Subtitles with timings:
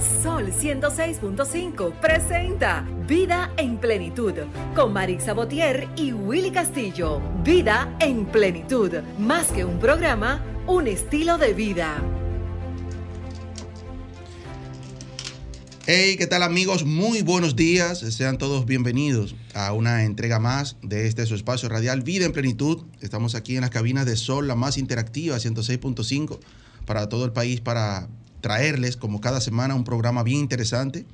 [0.00, 4.32] Sol 106.5 presenta Vida en Plenitud
[4.74, 7.20] con Marix Sabotier y Willy Castillo.
[7.44, 12.02] Vida en Plenitud, más que un programa, un estilo de vida.
[15.86, 16.86] Hey, ¿qué tal amigos?
[16.86, 17.98] Muy buenos días.
[17.98, 22.84] Sean todos bienvenidos a una entrega más de este su espacio radial Vida en Plenitud.
[23.02, 26.38] Estamos aquí en las cabinas de Sol, la más interactiva, 106.5
[26.86, 28.08] para todo el país para
[28.40, 31.06] traerles como cada semana un programa bien interesante,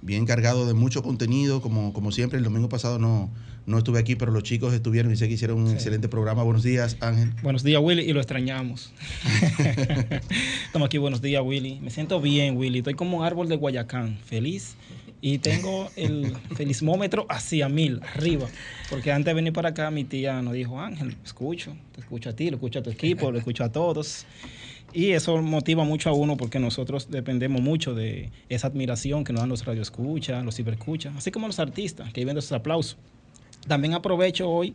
[0.00, 2.38] bien cargado de mucho contenido, como, como siempre.
[2.38, 3.30] El domingo pasado no,
[3.66, 6.42] no estuve aquí, pero los chicos estuvieron y sé que hicieron un excelente programa.
[6.42, 7.32] Buenos días, Ángel.
[7.42, 8.92] Buenos días, Willy, y lo extrañamos.
[10.66, 11.78] Estamos aquí, buenos días, Willy.
[11.80, 12.78] Me siento bien, Willy.
[12.78, 14.76] Estoy como un árbol de Guayacán, feliz.
[15.20, 18.46] Y tengo el felismómetro hacia mil, arriba.
[18.88, 22.32] Porque antes de venir para acá, mi tía nos dijo, Ángel, escucho, te escucho a
[22.34, 24.24] ti, lo escucho a tu equipo, lo escucho a todos.
[24.92, 29.42] Y eso motiva mucho a uno porque nosotros dependemos mucho de esa admiración que nos
[29.42, 32.96] dan los radioescuchas, los ciberescuchas, así como los artistas que viven de esos aplausos.
[33.66, 34.74] También aprovecho hoy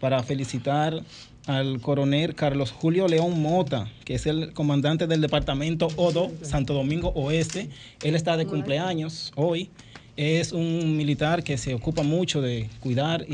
[0.00, 1.02] para felicitar
[1.46, 7.10] al coronel Carlos Julio León Mota, que es el comandante del departamento ODO, Santo Domingo
[7.14, 7.68] Oeste.
[8.02, 9.70] Él está de cumpleaños hoy
[10.16, 13.26] es un militar que se ocupa mucho de cuidar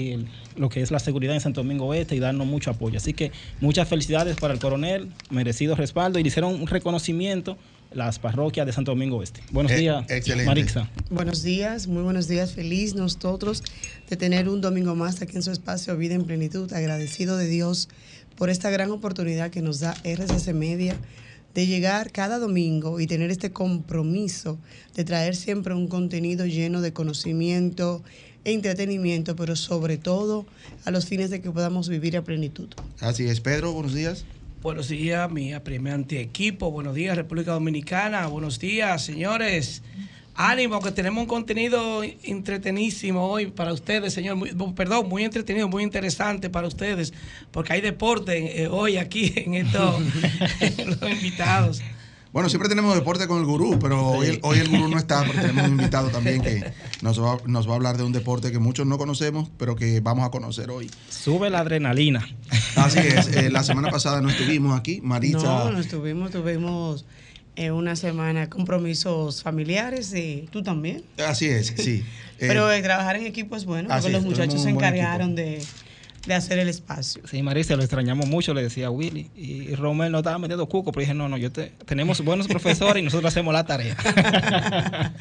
[0.57, 2.97] lo que es la seguridad en Santo Domingo Oeste y darnos mucho apoyo.
[2.99, 7.57] Así que muchas felicidades para el coronel, merecido respaldo y le hicieron un reconocimiento
[7.93, 9.43] las parroquias de Santo Domingo Oeste.
[9.51, 10.05] Buenos eh, días,
[10.45, 10.91] Marixa.
[11.11, 12.53] Buenos días, muy buenos días.
[12.53, 13.63] Feliz nosotros
[14.09, 16.73] de tener un domingo más aquí en su espacio Vida en Plenitud.
[16.73, 17.89] Agradecido de Dios
[18.37, 20.97] por esta gran oportunidad que nos da RCC Media
[21.57, 24.59] de llegar cada domingo y tener este compromiso
[24.95, 28.05] de traer siempre un contenido lleno de conocimiento,
[28.45, 30.47] e entretenimiento, pero sobre todo
[30.85, 32.69] a los fines de que podamos vivir a plenitud.
[33.01, 34.25] Así es, Pedro, buenos días.
[34.63, 36.71] Buenos días, mi apremiante equipo.
[36.71, 38.27] Buenos días, República Dominicana.
[38.29, 39.83] Buenos días, señores.
[40.37, 44.39] Ánimo, que tenemos un contenido entretenísimo hoy para ustedes, señor.
[44.75, 47.15] perdón, muy entretenido, muy interesante para ustedes,
[47.51, 50.01] porque hay deporte eh, hoy aquí en estos
[51.01, 51.83] los invitados.
[52.37, 55.65] Bueno, siempre tenemos deporte con el gurú, pero hoy, el, gurú no está, porque tenemos
[55.65, 58.87] un invitado también que nos va, nos va a hablar de un deporte que muchos
[58.87, 60.91] no conocemos, pero que vamos a conocer hoy.
[61.09, 62.29] Sube la adrenalina.
[62.75, 65.47] Así es, eh, la semana pasada no estuvimos aquí, Maritza.
[65.47, 67.07] No, no estuvimos, tuvimos
[67.57, 71.03] en una semana compromisos familiares y tú también.
[71.27, 72.05] Así es, sí.
[72.39, 75.63] Pero eh, trabajar en equipo es bueno, porque los muchachos se encargaron de,
[76.31, 77.23] hacer el espacio.
[77.31, 79.31] Sí, Marisa, lo extrañamos mucho, le decía a Willy.
[79.35, 83.01] Y Romel no estaba metiendo cuco, pero dije, no, no, yo te, tenemos buenos profesores
[83.01, 83.97] y nosotros hacemos la tarea.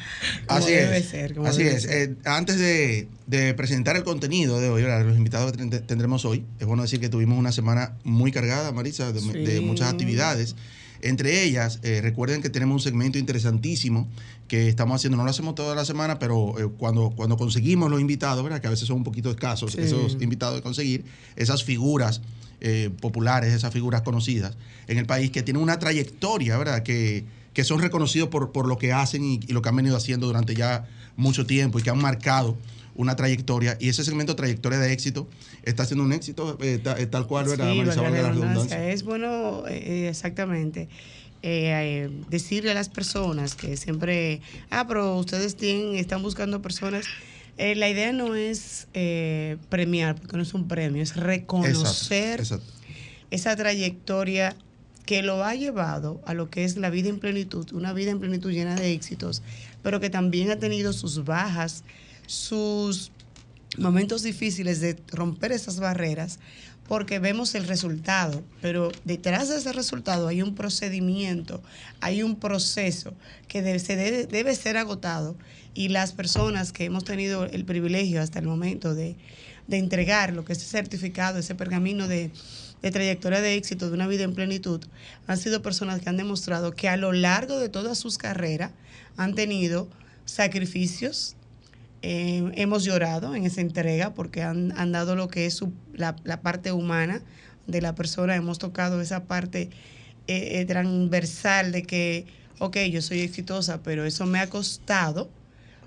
[0.48, 1.14] así es.
[1.44, 1.86] así es.
[1.86, 6.82] Eh, antes de, presentar el contenido de hoy, los invitados que tendremos hoy, es bueno
[6.82, 10.54] decir que tuvimos una semana muy cargada, Marisa, de muchas actividades.
[11.02, 14.08] Entre ellas, eh, recuerden que tenemos un segmento interesantísimo
[14.48, 18.00] que estamos haciendo, no lo hacemos toda la semana, pero eh, cuando, cuando conseguimos los
[18.00, 18.60] invitados, ¿verdad?
[18.60, 22.22] que a veces son un poquito escasos esos invitados de conseguir, esas figuras
[22.60, 26.82] eh, populares, esas figuras conocidas en el país que tienen una trayectoria, ¿verdad?
[26.82, 30.26] Que, que son reconocidos por, por lo que hacen y, lo que han venido haciendo
[30.26, 30.86] durante ya
[31.16, 32.56] mucho tiempo y que han marcado
[32.96, 35.28] una trayectoria y ese segmento trayectoria de éxito
[35.62, 38.90] está siendo un éxito eh, eh, tal cual era sí, la redundancia.
[38.90, 40.88] Es bueno, eh, exactamente.
[42.30, 44.40] decirle a las personas que siempre,
[44.70, 47.06] ah, pero ustedes tienen, están buscando personas.
[47.56, 48.88] la idea no es
[49.68, 52.42] premiar, porque no es un premio, es reconocer
[53.30, 54.56] esa trayectoria
[55.06, 58.18] que lo ha llevado a lo que es la vida en plenitud, una vida en
[58.18, 59.42] plenitud llena de éxitos,
[59.82, 61.84] pero que también ha tenido sus bajas,
[62.26, 63.12] sus
[63.78, 66.38] momentos difíciles de romper esas barreras
[66.88, 71.62] porque vemos el resultado, pero detrás de ese resultado hay un procedimiento,
[72.00, 73.12] hay un proceso
[73.48, 75.36] que debe, se debe, ser agotado
[75.74, 79.16] y las personas que hemos tenido el privilegio hasta el momento de,
[79.68, 82.30] entregar lo que es certificado, ese pergamino de,
[82.82, 84.80] de trayectoria de éxito de una vida en plenitud,
[85.26, 88.70] han sido personas que han demostrado que a lo largo de todas sus carreras
[89.16, 89.88] han tenido
[90.24, 91.35] sacrificios,
[92.08, 97.20] eh, hemos llorado en esa entrega porque han, dado lo que es la, parte humana
[97.66, 99.70] de la persona, hemos tocado esa parte
[100.28, 102.26] eh, eh, transversal de que,
[102.60, 105.28] ok, yo soy exitosa, pero eso me ha costado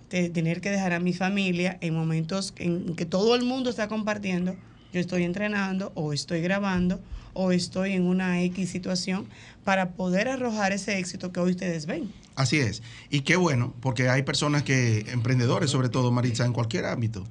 [0.10, 4.57] tener que dejar a mi familia en momentos en que todo el mundo está compartiendo,
[4.92, 7.00] yo estoy entrenando o estoy grabando
[7.33, 9.27] o estoy en una X situación
[9.63, 12.11] para poder arrojar ese éxito que hoy ustedes ven.
[12.35, 12.81] Así es.
[13.09, 17.25] Y qué bueno, porque hay personas que, emprendedores sobre todo, Maritza, en cualquier ámbito,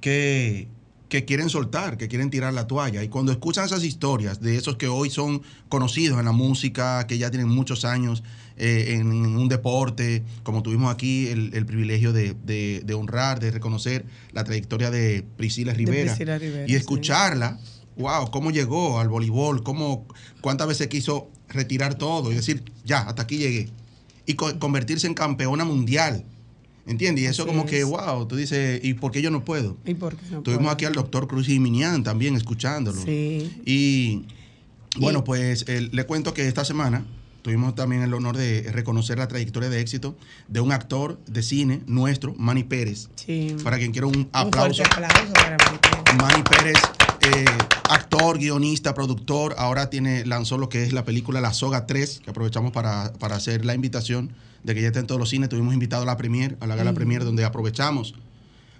[0.00, 0.68] que
[1.08, 3.02] que quieren soltar, que quieren tirar la toalla.
[3.02, 7.18] Y cuando escuchan esas historias de esos que hoy son conocidos en la música, que
[7.18, 8.22] ya tienen muchos años
[8.56, 14.90] eh, en, un deporte, como tuvimos aquí el, privilegio de, honrar, de reconocer la trayectoria
[14.90, 16.16] de Priscila Rivera,
[16.66, 17.58] y escucharla,
[17.98, 20.06] wow, cómo llegó al voleibol, cómo,
[20.40, 23.70] cuántas veces quiso retirar todo y decir, ya, hasta aquí llegué.
[24.26, 26.24] Y convertirse en campeona mundial
[26.88, 27.24] ¿Entiendes?
[27.24, 29.76] Y eso como que, wow, tú dices, ¿y por qué yo no puedo?
[29.84, 33.02] ¿Y por qué no Tuvimos aquí al doctor Cruz y Minian también escuchándolo.
[33.02, 33.60] Sí.
[33.66, 34.24] Y
[34.96, 37.04] bueno, pues le cuento que esta semana
[37.42, 40.16] tuvimos también el honor de reconocer la trayectoria de éxito
[40.48, 43.10] de un actor de cine nuestro, Manny Pérez.
[43.16, 43.54] Sí.
[43.62, 44.82] Para quien quiera un aplauso.
[44.82, 46.16] Un aplauso para Manny Pérez.
[46.16, 46.78] Manny Pérez,
[47.22, 47.44] eh,
[47.88, 52.30] actor, guionista, productor, ahora tiene, lanzó lo que es la película La Soga 3, que
[52.30, 54.32] aprovechamos para, para hacer la invitación
[54.64, 55.48] de que ya está en todos los cines.
[55.48, 58.14] Tuvimos invitado a la premier, a la gala premier, donde aprovechamos.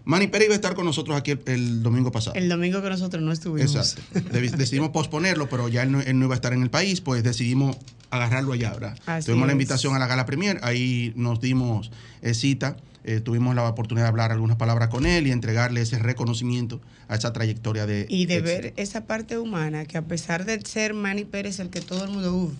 [0.08, 2.34] Manny Pérez iba a estar con nosotros aquí el, domingo pasado.
[2.34, 3.74] El domingo que nosotros no estuvimos.
[3.74, 4.30] Exacto.
[4.56, 7.76] decidimos posponerlo, pero ya él no, iba a estar en el país, pues decidimos
[8.08, 8.98] agarrarlo allá, ¿verdad?
[9.22, 11.90] Tuvimos la invitación a la gala premier, ahí nos dimos
[12.22, 12.78] eh, cita.
[13.04, 17.16] Eh, tuvimos la oportunidad de hablar algunas palabras con él y entregarle ese reconocimiento a
[17.16, 18.06] esa trayectoria de...
[18.08, 21.82] Y de ver esa parte humana, que a pesar de ser Manny Pérez el que
[21.82, 22.50] todo el mundo,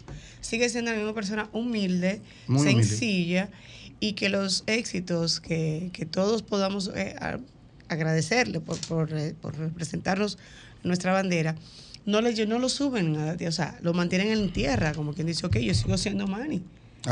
[0.43, 3.49] sigue siendo la misma persona humilde, sencilla
[4.01, 7.17] y que los éxitos que, todos podamos eh,
[7.89, 10.39] agradecerle por, por, eh, por, representarnos
[10.85, 11.57] nuestra bandera,
[12.07, 15.57] no, le, no lo suben, o sea, lo mantienen en tierra, como quien dice, ok,
[15.59, 16.63] yo sigo siendo Manny.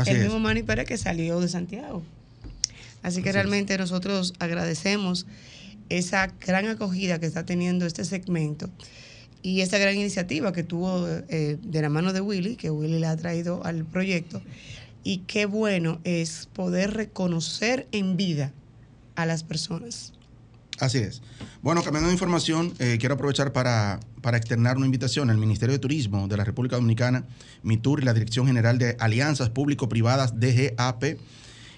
[0.05, 2.03] el mismo Manny Pérez que salió de Santiago.
[3.03, 5.27] Así que realmente nosotros agradecemos
[5.89, 8.69] esa gran acogida que está teniendo este segmento
[9.41, 13.07] y esta gran iniciativa que tuvo eh, de la mano de Willy, que Willy le
[13.07, 14.41] ha traído al proyecto.
[15.07, 18.51] Y qué bueno es poder reconocer en vida
[19.15, 20.11] a las personas.
[20.79, 21.21] Así es.
[21.61, 25.79] Bueno, cambiando de información, eh, quiero aprovechar para, para, externar una invitación al Ministerio de
[25.79, 27.23] Turismo de la República Dominicana,
[27.63, 31.17] MITUR y la Dirección General de Alianzas Público-Privadas, DGAP,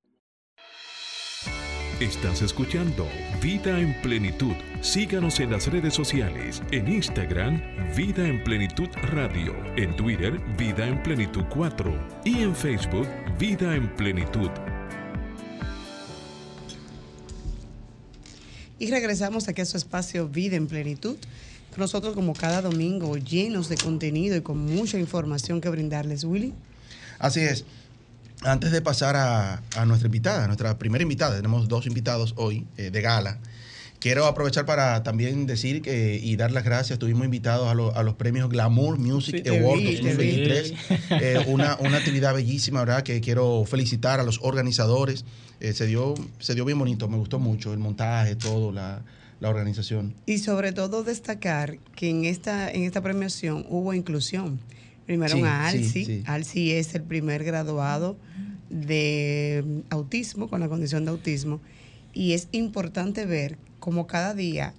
[2.00, 3.08] Estás escuchando
[3.44, 4.56] Vida en Plenitud.
[4.82, 7.62] Síganos en las redes sociales, en Instagram,
[7.96, 11.94] Vida en Plenitud Radio, en Twitter, Vida en Plenitud 4
[12.25, 14.50] y en Facebook, Vida en Plenitud.
[18.81, 21.15] Y regresamos aquí a su espacio Vida en Plenitud.
[21.77, 26.51] Nosotros como cada domingo llenos de contenido y con mucha información que brindarles, Willy.
[27.19, 27.63] Así es.
[28.41, 33.01] Antes de pasar a, nuestra invitada, nuestra primera invitada, tenemos dos invitados hoy eh, de
[33.01, 33.38] gala.
[34.00, 36.93] Quiero aprovechar para también decir que, y dar las gracias.
[36.93, 40.73] Estuvimos invitados a, los premios Glamour Music Awards 2023.
[41.21, 43.03] Eh, una, una, actividad bellísima, ¿verdad?
[43.03, 45.23] Que quiero felicitar a los organizadores.
[45.62, 49.03] Eh, se, dio, se dio bien bonito, me gustó mucho el montaje, todo, la,
[49.39, 50.15] la organización.
[50.25, 54.60] Y sobre todo destacar que en esta, en esta premiación hubo inclusión.
[55.06, 56.24] Primero a Alci.
[56.25, 58.18] Alci es el primer graduado
[58.72, 61.60] de autismo, con la condición de autismo,
[62.12, 64.74] y es importante ver cómo cada día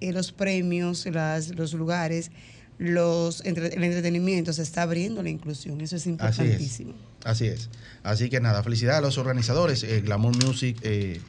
[0.00, 2.30] eh, los premios, las, los lugares,
[2.78, 5.80] los el entretenimiento se está abriendo la inclusión.
[5.80, 6.94] Eso es importantísimo.
[7.24, 7.68] Así es.
[8.02, 10.78] Así, que nada, felicidades a los organizadores, eh, Glamour Music.
[10.82, 11.20] Eh,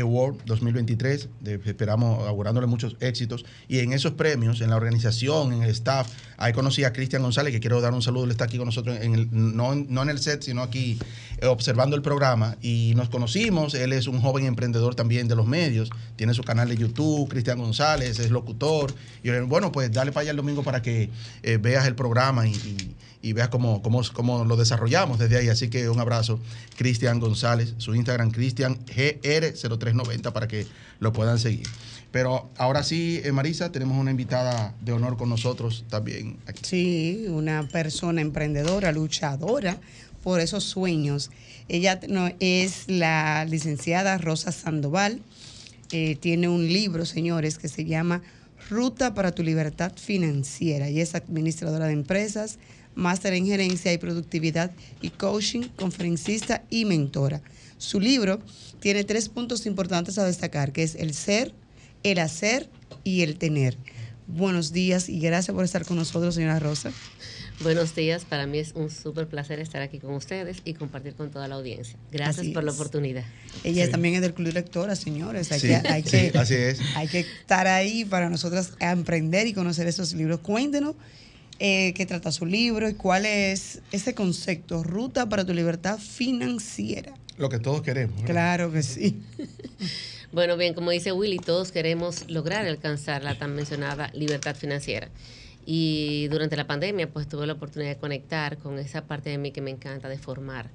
[0.00, 1.28] Award 2023.
[1.66, 3.44] esperamos augurándole muchos éxitos.
[3.68, 7.52] Y en esos premios, en la organización, en el staff, ahí conocí a Cristian González,
[7.52, 8.24] que quiero dar un saludo.
[8.24, 10.98] Él está aquí con nosotros, en el, no, en el set, sino aquí
[11.38, 12.56] eh, observando el programa.
[12.60, 13.74] Y nos conocimos.
[13.74, 15.90] Él es un joven emprendedor también de los medios.
[16.16, 18.92] Tiene su canal de YouTube, Cristian González, es locutor.
[19.22, 21.10] Y bueno, pues dale para allá el domingo para que
[21.60, 22.96] veas el programa y
[23.32, 25.48] veas cómo, cómo, cómo, lo desarrollamos desde ahí.
[25.48, 26.38] Así que un abrazo,
[26.76, 30.66] Cristian González, su Instagram, Cristian GR0390, para que
[31.00, 31.66] lo puedan seguir.
[32.10, 36.60] Pero ahora sí, eh, Marisa, tenemos una invitada de honor con nosotros también aquí.
[36.64, 39.78] Sí, una persona emprendedora, luchadora
[40.22, 41.30] por esos sueños.
[41.68, 45.22] Ella no, es la licenciada Rosa Sandoval.
[45.92, 48.22] Eh, tiene un libro, señores, que se llama
[48.70, 52.58] Ruta para tu Libertad Financiera y es administradora de empresas,
[52.94, 54.70] máster en gerencia y productividad
[55.00, 57.42] y coaching, conferencista y mentora.
[57.78, 58.40] Su libro
[58.80, 61.52] tiene tres puntos importantes a destacar, que es el ser,
[62.02, 62.68] el hacer
[63.02, 63.76] y el tener.
[64.26, 66.92] Buenos días y gracias por estar con nosotros, señora Rosa.
[67.62, 71.30] Buenos días, para mí es un súper placer estar aquí con ustedes y compartir con
[71.30, 71.96] toda la audiencia.
[72.10, 73.24] Gracias por la oportunidad.
[73.62, 75.52] Ella también es del Club Lectora, señores.
[75.52, 76.80] Hay, que, hay, así es.
[76.96, 80.40] hay que estar ahí para nosotras emprender y conocer esos libros.
[80.40, 80.96] Cuéntenos
[81.58, 87.14] eh, qué trata su libro y cuál es ese concepto, ruta para tu libertad financiera.
[87.36, 88.22] Lo que todos queremos.
[88.22, 89.20] Claro que sí.
[90.32, 95.08] bueno, bien, como dice Willy, todos queremos lograr alcanzar la tan mencionada libertad financiera.
[95.66, 99.50] Y durante la pandemia, pues tuve la oportunidad de conectar con esa parte de mí
[99.50, 100.70] que me encanta de formar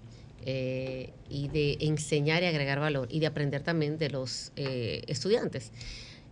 [0.46, 5.72] eh, y de enseñar y agregar valor y de aprender también de los eh, estudiantes.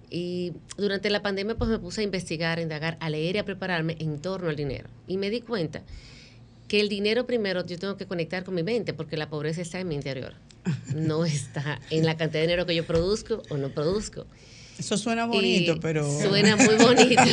[0.10, 3.46] Y durante la pandemia pues me puse a investigar, a indagar, a leer y a
[3.46, 4.90] prepararme en torno al dinero.
[5.08, 5.84] Y me di cuenta
[6.68, 9.80] que el dinero primero yo tengo que conectar con mi mente porque la pobreza está
[9.80, 10.34] en mi interior.
[10.96, 14.26] No está en la cantidad de dinero que yo produzco o no produzco.
[14.78, 16.06] Eso suena bonito, pero...
[16.20, 17.22] Suena muy bonito.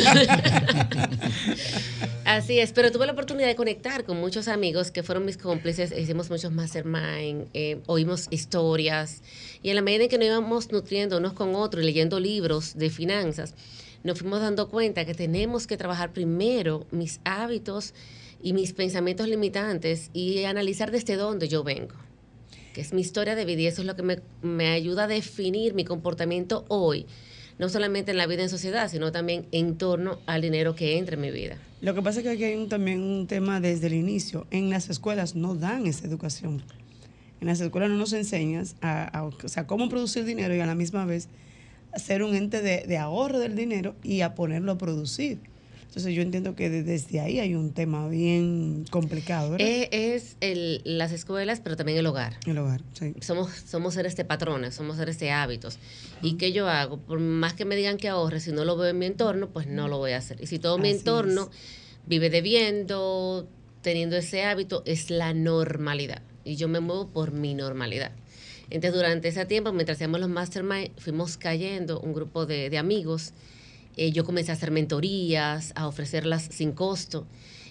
[2.25, 5.93] Así es, pero tuve la oportunidad de conectar con muchos amigos que fueron mis cómplices,
[5.97, 9.23] hicimos muchos mastermind, eh, oímos historias,
[9.63, 12.79] y en la medida en que nos íbamos nutriendo unos con otros y leyendo libros
[12.79, 13.55] de finanzas,
[14.05, 17.93] nos fuimos dando cuenta que tenemos que trabajar primero mis hábitos
[18.43, 21.95] y mis pensamientos limitantes y analizar desde dónde yo vengo
[22.73, 25.07] que es mi historia de vida y eso es lo que me, me ayuda a
[25.07, 27.07] definir mi comportamiento hoy
[27.59, 31.15] no solamente en la vida en sociedad, sino también en torno al dinero que entra
[31.15, 31.57] en mi vida.
[31.81, 34.47] Lo que pasa es que aquí hay también un tema desde el inicio.
[34.51, 36.63] En las escuelas no dan esa educación.
[37.41, 39.31] En las escuelas no nos enseñas a,
[39.67, 41.29] cómo producir dinero y a la misma vez
[41.93, 45.39] hacer un ente de, de ahorro del dinero y a ponerlo a producir.
[45.95, 49.55] Entonces yo entiendo que desde ahí hay un tema bien complicado.
[49.61, 52.37] Eh, es el, las escuelas, pero también el hogar.
[52.49, 53.15] El hogar, sí.
[53.21, 55.79] Somos, somos seres de patrones, somos seres de hábitos.
[56.21, 56.97] ¿Y qué yo hago?
[56.97, 59.69] Por más que me digan que ahorre, si no lo veo en mi entorno, pues
[59.69, 60.43] no lo voy a hacer.
[60.43, 61.49] Y si todo mi entorno
[62.07, 63.49] vive debiendo,
[63.81, 66.23] teniendo ese hábito, es la normalidad.
[66.43, 68.11] Y yo me muevo por mi normalidad.
[68.69, 73.33] Entonces, durante ese tiempo, mientras hacíamos los mastermind, fuimos cayendo un grupo de, de amigos
[73.97, 77.27] eh, yo comencé a hacer mentorías, a ofrecerlas sin costo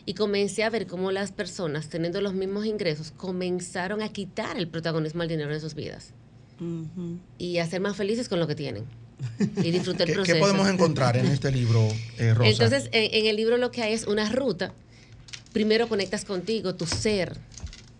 [0.05, 4.67] y comencé a ver cómo las personas, teniendo los mismos ingresos, comenzaron a quitar el
[4.67, 6.13] protagonismo al dinero en sus vidas
[7.37, 8.85] y a ser más felices con lo que tienen.
[9.57, 10.35] Y disfrutar el proceso.
[10.35, 11.87] ¿Qué podemos encontrar en este libro,
[12.17, 12.49] eh, Rosa?
[12.49, 14.73] Entonces, en, el libro lo que hay es una ruta.
[15.53, 17.37] Primero conectas contigo, tu ser.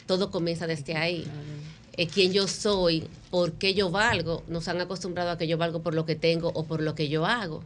[0.06, 1.25] Todo comienza desde ahí.
[1.96, 4.44] Eh, quién yo soy, por qué yo valgo.
[4.48, 7.08] Nos han acostumbrado a que yo valgo por lo que tengo o por lo que
[7.08, 7.64] yo hago.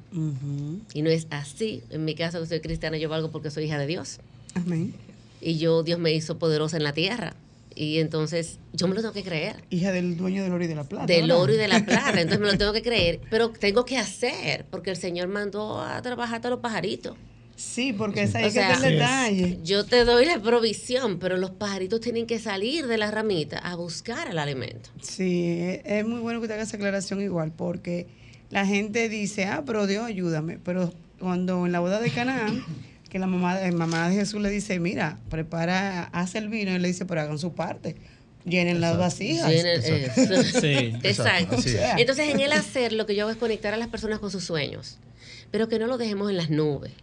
[0.94, 1.84] Y no es así.
[1.90, 4.20] En mi caso, que soy cristiana, yo valgo porque soy hija de Dios.
[4.54, 4.94] Amén.
[5.40, 7.36] Y yo, Dios me hizo poderosa en la tierra.
[7.74, 9.64] Y entonces yo me lo tengo que creer.
[9.70, 11.06] Hija del dueño del oro y de la plata.
[11.06, 12.20] Del oro y de la plata.
[12.20, 13.22] Entonces me lo tengo que creer.
[13.30, 17.16] Pero tengo que hacer, porque el Señor mandó a trabajar a los pajaritos.
[17.58, 19.58] Sí, porque esa es el detalle.
[19.64, 23.76] Yo te doy la provisión, pero los pajaritos tienen que salir de la ramita a
[23.76, 24.92] buscar el alimento.
[25.02, 28.06] Sí, es muy bueno que te hagas esa aclaración igual, porque
[28.52, 30.60] la gente dice, ah, pero Dios ayúdame.
[30.64, 32.64] Pero cuando en la boda de Canaán,
[33.10, 36.78] que la mamá, la mamá de Jesús le dice, mira, prepara, hace el vino, y
[36.78, 37.96] le dice, pero hagan su parte
[38.46, 39.52] llenen las vasijas.
[39.52, 40.94] sí.
[41.04, 41.58] Exacto.
[41.98, 44.46] Entonces, en el hacer, lo que yo hago es conectar a las personas con sus
[44.46, 45.00] sueños,
[45.52, 46.94] pero que no lo dejemos en las nubes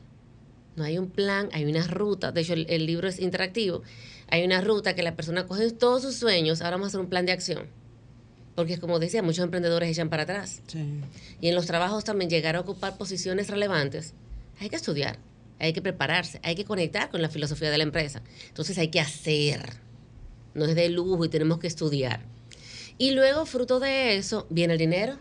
[0.77, 2.33] No hay un plan, hay una ruta.
[2.33, 3.83] De hecho, el, libro es interactivo.
[4.29, 6.63] Hay una ruta que la persona coge todos sus sueños.
[6.63, 7.69] Ahora vamos a hacer un plan de acción.
[8.57, 10.63] Porque, como decía, muchos emprendedores echan para atrás.
[11.41, 14.15] Y en los trabajos también llegar a ocupar posiciones relevantes.
[14.61, 15.19] Hay que estudiar,
[15.59, 18.23] hay que prepararse, hay que conectar con la filosofía de la empresa.
[18.49, 19.75] Entonces hay que hacer.
[20.55, 22.21] No es de lujo y tenemos que estudiar.
[22.97, 25.19] Y luego, fruto de eso, viene el dinero.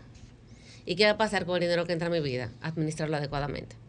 [0.86, 2.52] ¿Y qué va a pasar con el dinero que entra a mi vida?
[2.60, 3.83] Administrarlo adecuadamente.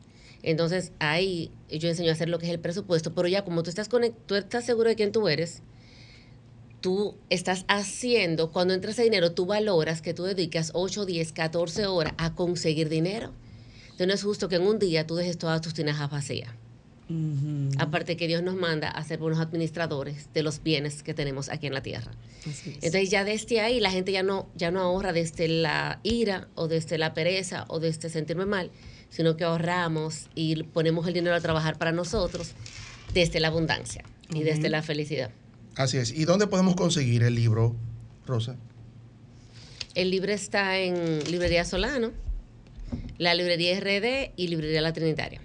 [0.45, 3.69] Entonces ahí yo enseño a hacer lo que es el presupuesto, pero ya como tú
[3.69, 5.63] estás, tú estás seguro de quién tú eres,
[6.81, 11.87] tú estás haciendo, cuando entras ese dinero, tú valoras que tú dedicas 8, 10, 14
[11.87, 13.33] horas a conseguir dinero.
[13.85, 16.51] Entonces no es justo que en un día tú dejes todas tus tinajas vacías.
[17.79, 21.65] Aparte que Dios nos manda a ser buenos administradores de los bienes que tenemos aquí
[21.65, 22.11] en la tierra.
[22.65, 26.67] Entonces ya desde ahí la gente ya no, ya no ahorra desde la ira o
[26.67, 28.71] desde la pereza o desde sentirme mal,
[29.09, 32.53] sino que ahorramos y ponemos el dinero a trabajar para nosotros
[33.13, 35.31] desde la abundancia y desde la felicidad.
[35.75, 36.11] Así es.
[36.11, 37.75] ¿Y dónde podemos conseguir el libro,
[38.25, 38.57] Rosa?
[39.93, 42.11] El libro está en Librería Solano,
[43.17, 45.41] la Librería RD y Librería La Trinitaria.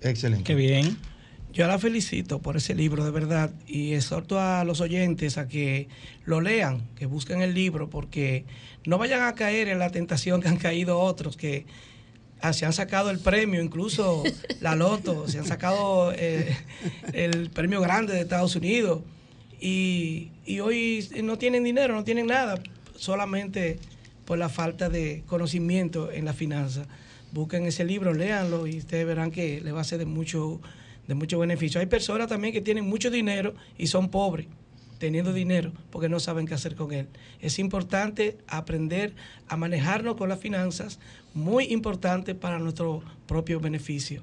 [0.00, 0.44] Excelente.
[0.44, 0.96] Qué bien.
[1.52, 5.88] Yo la felicito por ese libro, de verdad, y exhorto a los oyentes a que
[6.24, 8.46] lo lean, que busquen el libro, porque
[8.86, 11.66] no vayan a caer en la tentación que han caído otros, que
[12.42, 14.24] Ah, se han sacado el premio, incluso
[14.60, 16.56] la loto, se han sacado eh,
[17.12, 19.00] el premio grande de Estados Unidos
[19.60, 22.60] y, hoy no tienen dinero, no tienen nada,
[22.96, 23.78] solamente
[24.24, 26.86] por la falta de conocimiento en la finanza.
[27.30, 30.60] Busquen ese libro, léanlo y ustedes verán que le va a ser de mucho,
[31.06, 31.80] de mucho beneficio.
[31.80, 34.48] Hay personas también que tienen mucho dinero y son pobres
[35.02, 37.08] teniendo dinero porque no saben qué hacer con él.
[37.40, 39.16] Es importante aprender
[39.48, 41.00] a manejarnos con las finanzas,
[41.34, 44.22] muy importante para nuestro propio beneficio.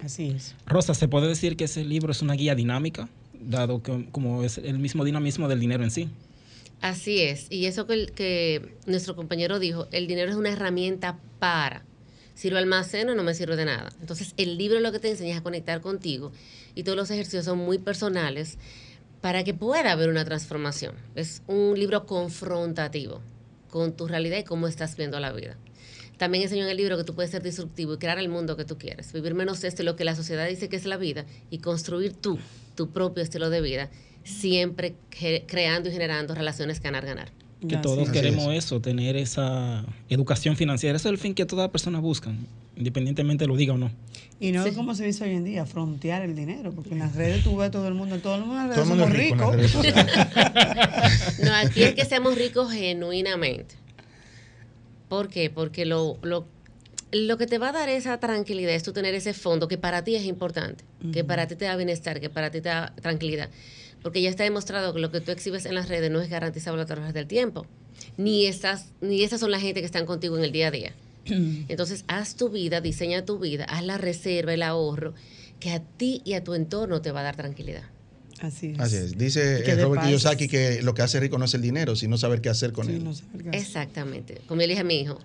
[0.00, 0.56] Así es.
[0.66, 4.58] Rosa, ¿se puede decir que ese libro es una guía dinámica, dado que como es
[4.58, 6.08] el mismo dinamismo del dinero en sí?
[6.80, 11.84] Así es, y eso que, que nuestro compañero dijo, el dinero es una herramienta para.
[12.34, 13.92] Si lo almaceno no me sirve de nada.
[14.00, 16.32] Entonces el libro lo que te enseña es a conectar contigo
[16.74, 18.58] y todos los ejercicios son muy personales
[19.22, 20.94] para que pueda haber una transformación.
[21.14, 23.20] Es un libro confrontativo
[23.70, 25.56] con tu realidad y cómo estás viendo la vida.
[26.18, 28.64] También enseño en el libro que tú puedes ser disruptivo y crear el mundo que
[28.64, 31.58] tú quieres, vivir menos este lo que la sociedad dice que es la vida y
[31.58, 32.38] construir tú
[32.74, 33.90] tu propio estilo de vida,
[34.24, 34.94] siempre
[35.46, 37.30] creando y generando relaciones ganar-ganar.
[37.66, 40.96] Que todos queremos eso, tener esa educación financiera.
[40.96, 42.38] Ese es el fin que todas las personas buscan,
[42.82, 43.90] independientemente lo diga o no.
[44.40, 47.14] Y no es como se dice hoy en día, frontear el dinero, porque en las
[47.14, 49.56] redes tú ves todo el mundo, todo el mundo en las redes somos ricos.
[51.44, 53.76] no, aquí es que seamos ricos genuinamente.
[55.08, 55.48] ¿Por qué?
[55.48, 56.46] Porque lo, lo,
[57.12, 60.02] lo que te va a dar esa tranquilidad es tú tener ese fondo que para
[60.02, 63.48] ti es importante, que para ti te da bienestar, que para ti te da tranquilidad.
[64.02, 66.82] Porque ya está demostrado que lo que tú exhibes en las redes no es garantizable
[66.82, 67.66] a través del tiempo.
[68.16, 70.92] Ni, estás, ni esas son la gente que están contigo en el día a día.
[71.24, 75.14] Entonces, haz tu vida, diseña tu vida, haz la reserva, el ahorro,
[75.60, 77.84] que a ti y a tu entorno te va a dar tranquilidad.
[78.40, 78.80] Así es.
[78.80, 79.16] Así es.
[79.16, 82.40] Dice eh, Robert Kiyosaki que lo que hace rico no es el dinero, sino saber
[82.40, 83.08] qué hacer con él.
[83.52, 84.40] Exactamente.
[84.48, 85.20] Como le dije a mi hijo,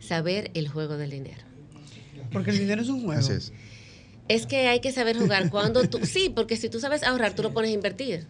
[0.00, 1.42] saber el juego del dinero.
[2.32, 3.20] Porque el dinero es un juego.
[3.20, 3.52] Así es.
[4.28, 6.00] Es que hay que saber jugar cuando tú...
[6.06, 8.26] Sí, porque si tú sabes ahorrar, tú lo pones a invertir.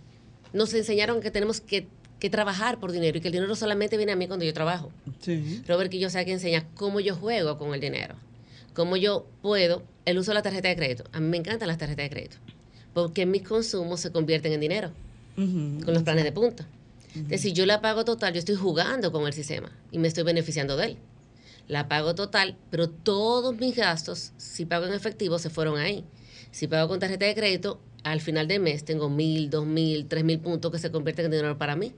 [0.53, 1.87] Nos enseñaron que tenemos que
[2.23, 4.93] que trabajar por dinero y que el dinero solamente viene a mí cuando yo trabajo.
[5.19, 5.61] Sí.
[5.67, 8.15] Robert que yo sé que enseña cómo yo juego con el dinero,
[8.75, 11.03] cómo yo puedo, el uso de la tarjeta de crédito.
[11.11, 12.37] A mí me encantan las tarjetas de crédito,
[12.95, 14.93] porque mis consumos se convierten en dinero
[15.35, 16.65] con los planes de punta.
[17.17, 20.23] Es decir, yo la pago total, yo estoy jugando con el sistema y me estoy
[20.23, 20.97] beneficiando de él.
[21.67, 26.05] La pago total, pero todos mis gastos, si pago en efectivo, se fueron ahí.
[26.53, 30.23] Si pago con tarjeta de crédito, al final del mes tengo mil, dos mil, tres
[30.23, 31.93] mil puntos que se convierten en dinero para mí.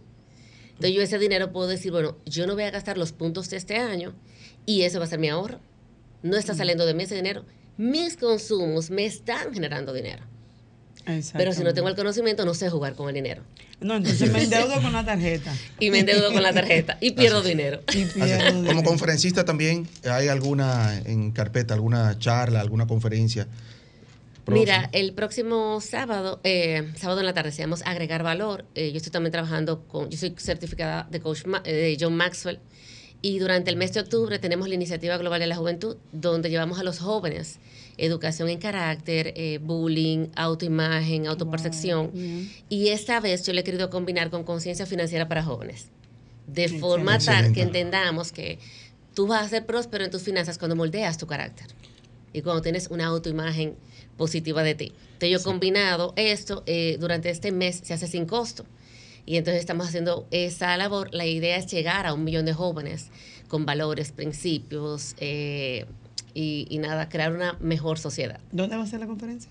[0.74, 3.56] Entonces yo ese dinero puedo decir, bueno, yo no voy a gastar los puntos de
[3.56, 4.14] este año
[4.66, 5.60] y eso va a ser mi ahorro.
[6.22, 7.44] No está saliendo de mí ese dinero.
[7.76, 10.22] Mis consumos me están generando dinero.
[11.34, 13.42] Pero si no tengo el conocimiento, no sé jugar con el dinero.
[13.80, 15.54] No, entonces me endeudo con la tarjeta.
[15.78, 17.80] Y me endeudo con la tarjeta y pierdo dinero.
[18.66, 23.46] Como conferencista también, ¿hay alguna en carpeta, alguna charla, alguna conferencia
[24.46, 28.64] Mira, el próximo sábado, eh, sábado en la tarde, se llama Agregar Valor.
[28.74, 32.58] Eh, yo estoy también trabajando con, yo soy certificada de coach eh, de John Maxwell.
[33.22, 36.78] Y durante el mes de octubre tenemos la iniciativa global de la juventud, donde llevamos
[36.78, 37.58] a los jóvenes
[37.96, 42.10] educación en carácter, bullying, autoimagen, autopercepción.
[42.68, 45.86] y esta vez yo le he querido combinar con conciencia financiera para jóvenes.
[46.48, 48.58] De forma tal que entendamos que
[49.14, 51.68] tú vas a ser próspero en tus finanzas cuando moldeas tu carácter
[52.34, 53.76] y cuando tienes una autoimagen
[54.16, 54.92] positiva de ti.
[55.14, 58.64] Entonces yo combinado esto, eh, durante este mes se hace sin costo.
[59.26, 61.08] Y entonces estamos haciendo esa labor.
[61.12, 63.10] La idea es llegar a un millón de jóvenes
[63.48, 65.86] con valores, principios eh,
[66.34, 68.40] y, nada, crear una mejor sociedad.
[68.52, 69.50] ¿Dónde va a ser la conferencia?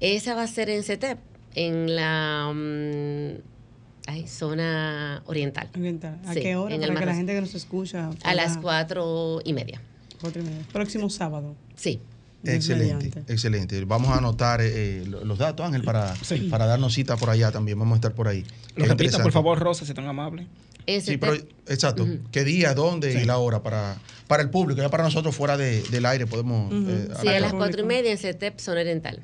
[0.00, 1.18] Esa va a ser en CETEP,
[1.54, 5.68] en la mm, zona oriental.
[5.74, 6.20] Oriental.
[6.26, 6.76] ¿A qué hora?
[6.78, 8.10] Para que la gente que nos escucha.
[8.22, 9.82] A las cuatro y media.
[10.20, 10.64] Cuatro y media.
[10.72, 11.56] Próximo sábado.
[11.74, 12.00] Sí.
[12.44, 13.84] Excelente, excelente.
[13.84, 16.14] Vamos a anotar eh, eh, los datos, Ángel, para,
[16.50, 17.78] para darnos cita por allá también.
[17.78, 18.44] Vamos a estar por ahí.
[18.76, 20.46] Lo repita, por favor, Rosa, si tan amable.
[20.86, 21.34] Sí, pero,
[21.66, 22.06] exacto.
[22.30, 24.82] ¿Qué día, dónde y la hora para, para el público?
[24.82, 26.72] Ya para nosotros fuera del aire podemos...
[26.72, 29.20] Eh, sí, a las cuatro y media en CETEP, zona oriental.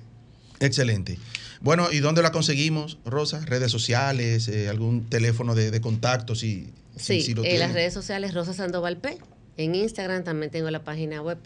[0.58, 1.18] Excelente.
[1.60, 3.44] Bueno, ¿y dónde la conseguimos, Rosa?
[3.44, 4.50] ¿Redes sociales?
[4.70, 6.34] ¿Algún teléfono de, contacto?
[6.34, 9.18] Si, sí, en las redes sociales Rosa Sandoval P.
[9.58, 11.36] En Instagram también tengo la página web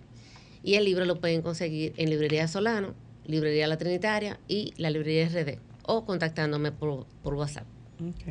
[0.62, 2.94] Y el libro lo pueden conseguir en Librería Solano,
[3.26, 7.66] Librería La Trinitaria y la Librería RD o contactándome por, WhatsApp.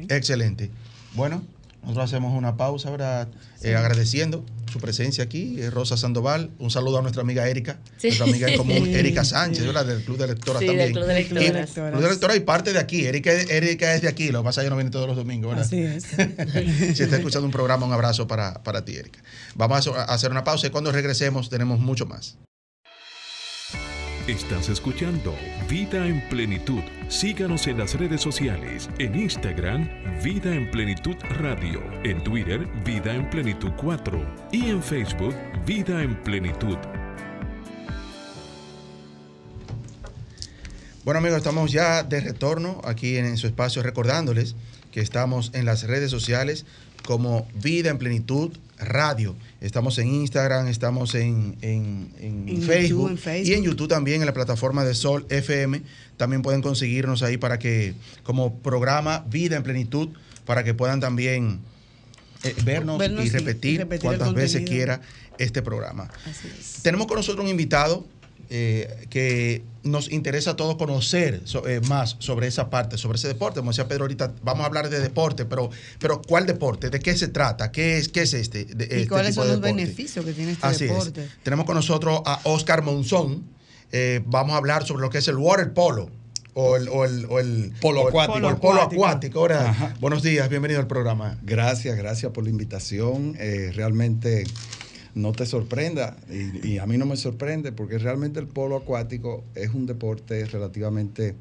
[0.09, 0.69] Excelente.
[1.13, 1.43] Bueno,
[1.81, 3.27] nosotros hacemos una pausa, ¿verdad?
[3.63, 6.51] Eh, agradeciendo su presencia aquí, eh, Rosa Sandoval.
[6.59, 9.85] Un saludo a nuestra amiga Erika, nuestra amiga en común, Erika Sánchez, ¿verdad?
[9.85, 10.77] Del Club de Lectoras también.
[10.77, 11.69] Del Club de Lectoras.
[11.69, 13.05] Y, Club de Lectoras y parte de aquí.
[13.05, 15.49] Erika, Erika es de aquí, lo que pasa es que no viene todos los domingos,
[15.49, 15.65] ¿verdad?
[15.65, 16.03] Así es.
[16.97, 19.19] si está escuchando un programa, un abrazo para, para ti, Erika.
[19.55, 22.37] Vamos a hacer una pausa y cuando regresemos tenemos mucho más.
[24.27, 25.36] Estás escuchando
[25.67, 26.81] Vida en Plenitud.
[27.10, 29.89] Síganos en las redes sociales, en Instagram,
[30.23, 35.34] Vida en Plenitud Radio, en Twitter, Vida en Plenitud 4 y en Facebook,
[35.65, 36.77] Vida en Plenitud.
[41.03, 44.55] Bueno amigos, estamos ya de retorno aquí en su espacio recordándoles
[44.91, 46.67] que estamos en las redes sociales
[47.05, 49.35] como Vida en Plenitud Radio.
[49.59, 51.55] Estamos en Instagram, estamos en,
[52.65, 55.81] Facebook, y en YouTube también, en la plataforma de Sol FM.
[56.17, 60.09] También pueden conseguirnos ahí para que, como programa Vida en Plenitud,
[60.45, 61.59] para que puedan también
[62.43, 65.01] eh, vernos, y repetir, cuantas veces quiera
[65.37, 66.09] este programa.
[66.81, 68.05] Tenemos con nosotros un invitado
[68.53, 73.61] eh, que nos interesa a todos conocer eh, más sobre esa parte, sobre ese deporte.
[73.61, 76.89] Como decía Pedro ahorita, vamos a hablar de deporte, pero, pero ¿cuál deporte?
[76.89, 77.71] ¿De qué se trata?
[77.71, 78.67] ¿Qué es, qué es este?
[78.69, 81.29] ¿Y este cuáles son los beneficios que tiene este deporte?
[81.43, 83.45] Tenemos con nosotros a Oscar Monzón.
[83.93, 86.09] Eh, vamos a hablar sobre lo que es el water polo.
[86.53, 88.49] O el, o el, o el polo acuático.
[88.49, 89.39] el polo acuático.
[89.39, 91.39] Ahora, buenos días, bienvenido al programa.
[91.43, 93.33] Gracias, gracias por la invitación.
[93.73, 94.43] realmente
[95.13, 96.15] no te sorprenda,
[96.63, 101.36] y, a mí no me sorprende, porque realmente el polo acuático es un deporte relativamente,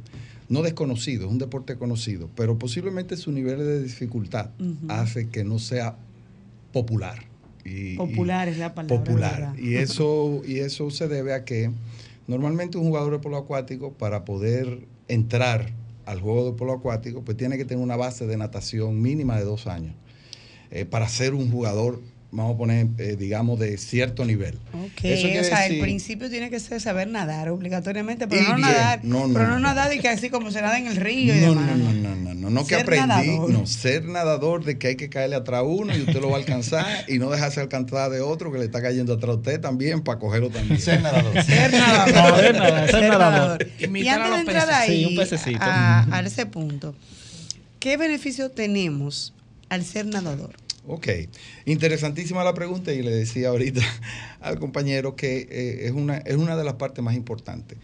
[0.48, 4.50] no desconocido, es un deporte conocido, pero posiblemente su nivel de dificultad
[4.88, 5.96] hace que no sea
[6.72, 7.24] popular.
[7.64, 9.04] Y, popular es la palabra.
[9.04, 9.54] Popular.
[9.58, 11.70] Y eso, y eso se debe a que
[12.26, 15.72] normalmente un jugador de polo acuático, para poder entrar
[16.06, 19.44] al juego de polo acuático, pues tiene que tener una base de natación mínima de
[19.44, 19.94] dos años.
[20.70, 22.00] Eh, para ser un jugador
[22.32, 24.54] vamos a poner, eh, digamos, de cierto nivel.
[24.72, 29.48] Ok, o sea, el principio tiene que ser saber nadar obligatoriamente, pero no nadar, pero
[29.48, 31.76] no, nadar y que así como se nada en el río y demás.
[31.76, 35.08] No, no, no, no, no, no, que aprendí, no, ser nadador de que hay que
[35.08, 38.20] caerle atrás a uno y usted lo va a alcanzar y no dejarse alcanzar de
[38.20, 40.80] otro que le está cayendo atrás a usted también para cogerlo también.
[40.80, 41.32] Ser nadador.
[41.44, 42.40] ser nadador.
[42.40, 42.90] ser nadador.
[42.90, 43.66] Ser nadador.
[43.78, 45.18] Y antes de entrar ahí,
[45.58, 46.94] a, a ese punto,
[47.80, 49.34] ¿qué beneficio tenemos
[49.68, 50.59] al ser nadador?
[50.86, 51.08] Ok,
[51.66, 53.82] interesantísima la pregunta y le decía ahorita
[54.40, 57.78] al compañero que eh, es, una, es una de las partes más importantes.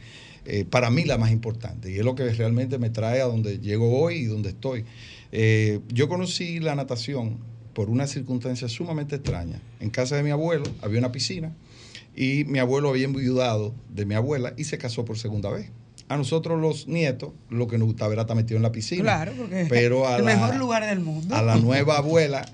[0.44, 3.58] Eh, para mí la más importante y es lo que realmente me trae a donde
[3.58, 4.84] llego hoy y donde estoy.
[5.32, 7.38] Eh, yo conocí la natación
[7.74, 9.60] por una circunstancia sumamente extraña.
[9.80, 11.52] En casa de mi abuelo había una piscina
[12.14, 15.70] y mi abuelo había enviudado de mi abuela y se casó por segunda vez
[16.08, 19.02] a nosotros los nietos lo que nos gustaba era estar metido en la piscina.
[19.02, 21.34] Claro, porque pero a el mejor lugar del mundo.
[21.34, 22.46] A la nueva abuela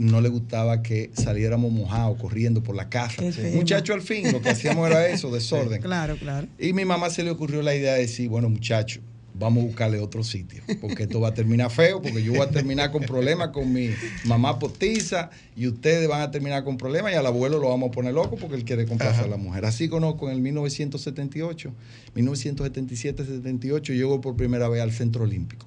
[0.00, 3.22] no le gustaba que saliéramos mojados corriendo por la casa.
[3.54, 5.82] Muchacho, al fin, lo que hacíamos era eso, desorden.
[5.82, 6.48] Claro, claro.
[6.58, 9.00] Y mi mamá se le ocurrió la idea de decir, bueno, muchacho,
[9.34, 12.50] vamos a buscarle otro sitio, porque esto va a terminar feo, porque yo voy a
[12.50, 13.90] terminar con problemas con mi
[14.24, 17.92] mamá postiza y ustedes van a terminar con problemas y al abuelo lo vamos a
[17.92, 19.66] poner loco porque él quiere comprarse a la mujer.
[19.66, 21.72] Así conozco en el 1978,
[22.14, 25.66] 1977-78, llego por primera vez al Centro Olímpico.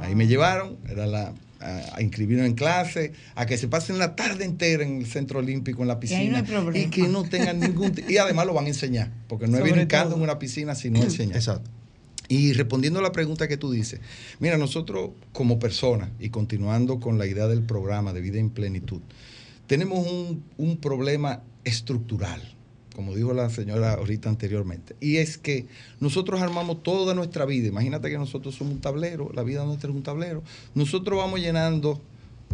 [0.00, 4.44] Ahí me llevaron, era la, a, inscribirnos en clase, a que se pasen la tarde
[4.44, 7.92] entera en el centro olímpico, en la piscina, y, que no tengan ningún...
[8.08, 11.36] y además lo van a enseñar, porque no es brincando en una piscina, sino enseñar.
[11.36, 11.70] Exacto.
[12.28, 14.00] Y respondiendo a la pregunta que tú dices,
[14.38, 19.00] mira, nosotros como personas, y continuando con la idea del programa de vida en plenitud,
[19.66, 22.53] tenemos un, un problema estructural,
[22.94, 25.66] como dijo la señora ahorita anteriormente, y es que
[26.00, 29.96] nosotros armamos toda nuestra vida, imagínate que nosotros somos un tablero, la vida nuestra es
[29.96, 30.42] un tablero,
[30.74, 32.00] nosotros vamos llenando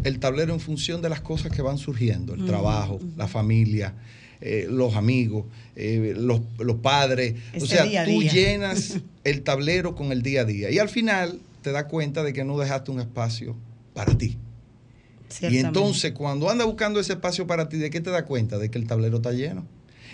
[0.03, 3.93] el tablero en función de las cosas que van surgiendo, el trabajo, la familia,
[4.41, 6.41] eh, los amigos, eh, los,
[6.81, 7.35] padres.
[7.55, 11.71] o sea, tú llenas el tablero con el día a día y al final te
[11.71, 13.55] das cuenta de que no dejaste un espacio
[13.93, 14.37] para ti.
[15.41, 18.57] Y entonces cuando andas buscando ese espacio para ti, ¿de qué te das cuenta?
[18.57, 19.65] De que el tablero está lleno.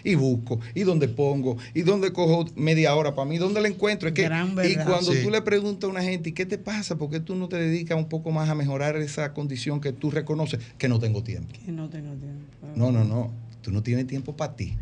[0.03, 4.09] Y busco, y dónde pongo, y dónde cojo media hora para mí, dónde la encuentro.
[4.09, 6.97] Es que, y cuando tú le preguntas a una gente, ¿y qué te pasa?
[6.97, 10.11] ¿Por qué tú no te dedicas un poco más a mejorar esa condición que tú
[10.11, 10.59] reconoces?
[10.77, 11.53] Que no tengo tiempo.
[11.65, 12.45] Que no tengo tiempo.
[12.75, 13.31] No, no, no.
[13.61, 14.75] Tú no tienes tiempo para ti.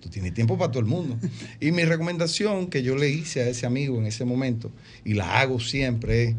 [0.00, 1.18] Tú tienes tiempo para todo el mundo.
[1.60, 4.70] Y mi recomendación que yo le hice a ese amigo en ese momento,
[5.04, 6.36] y la hago siempre, es,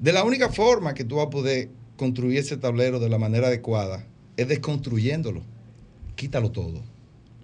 [0.00, 3.46] de la única forma que tú vas a poder construir ese tablero de la manera
[3.46, 4.04] adecuada,
[4.36, 5.42] es desconstruyéndolo.
[6.16, 6.82] Quítalo todo.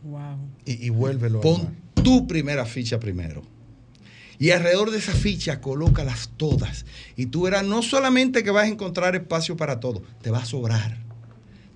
[0.02, 0.38] Wow.
[0.64, 1.40] Y, y vuélvelo.
[1.40, 3.42] Pon tu primera ficha primero.
[4.38, 6.86] Y alrededor de esa ficha, colócalas todas.
[7.14, 10.44] Y tú verás no solamente que vas a encontrar espacio para todo, te va a
[10.46, 10.96] sobrar.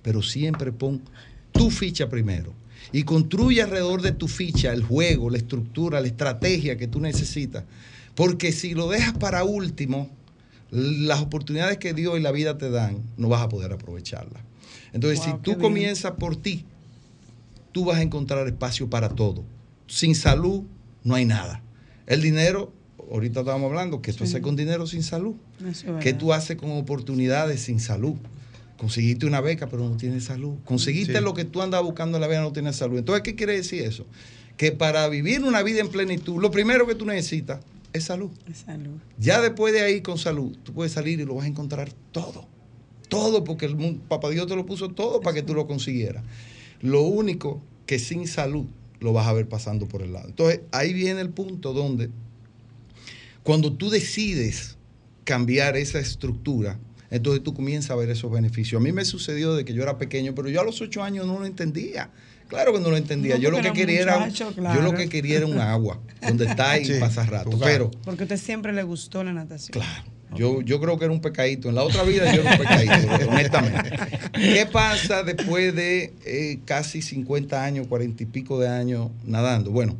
[0.01, 1.01] Pero siempre pon
[1.51, 2.53] tu ficha primero
[2.91, 7.63] y construye alrededor de tu ficha el juego, la estructura, la estrategia que tú necesitas.
[8.15, 10.09] Porque si lo dejas para último,
[10.71, 14.41] las oportunidades que Dios y la vida te dan, no vas a poder aprovecharlas.
[14.93, 16.65] Entonces, si tú comienzas por ti,
[17.75, 19.43] tú vas a encontrar espacio para todo.
[19.85, 20.63] Sin salud
[21.03, 21.61] no hay nada.
[22.07, 22.71] El dinero,
[23.11, 25.35] ahorita estábamos hablando, que tú haces con dinero sin salud.
[25.99, 28.15] ¿Qué tú haces con oportunidades sin salud?
[28.77, 30.55] Conseguiste una beca, pero no tienes salud.
[30.63, 32.97] Conseguiste lo que tú andabas buscando en la vida, no tienes salud.
[32.97, 34.05] Entonces, ¿qué quiere decir eso?
[34.55, 37.59] Que para vivir una vida en plenitud, lo primero que tú necesitas
[37.91, 38.31] es salud.
[38.53, 38.99] salud.
[39.19, 42.47] Ya después de ahí con salud, tú puedes salir y lo vas a encontrar todo.
[43.09, 46.23] Todo, porque el papá Dios te lo puso todo para que tú lo consiguieras.
[46.81, 48.65] Lo único que sin salud
[48.99, 50.27] lo vas a ver pasando por el lado.
[50.27, 52.09] Entonces, ahí viene el punto donde
[53.43, 54.77] cuando tú decides
[55.23, 56.79] cambiar esa estructura,
[57.11, 58.79] entonces tú comienzas a ver esos beneficios.
[58.79, 61.27] A mí me sucedió de que yo era pequeño, pero yo a los ocho años
[61.27, 62.09] no lo entendía.
[62.47, 63.37] Claro que no lo entendía.
[63.37, 66.99] yo lo que quería era, yo lo que quería era un agua donde está y
[66.99, 67.57] pasa rato.
[67.59, 69.73] Pero porque a usted siempre le gustó la natación.
[69.73, 70.14] Claro.
[70.33, 71.69] Yo, yo creo que era un pecadito.
[71.69, 73.91] En la otra vida yo era un pecadito, honestamente.
[74.33, 79.71] ¿Qué pasa después de eh, casi 50 años, 40 y pico de años nadando?
[79.71, 79.95] Bueno,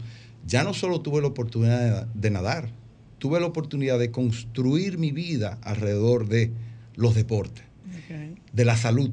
[0.45, 2.69] ya no solo tuve la oportunidad de nadar,
[3.17, 6.51] tuve la oportunidad de construir mi vida alrededor de
[6.95, 7.63] los deportes,
[8.53, 9.11] de la salud.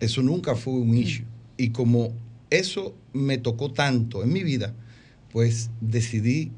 [0.00, 1.24] Eso nunca fue un issue.
[1.56, 2.12] Y como
[2.50, 4.74] eso me tocó tanto en mi vida,
[5.30, 6.50] pues decidí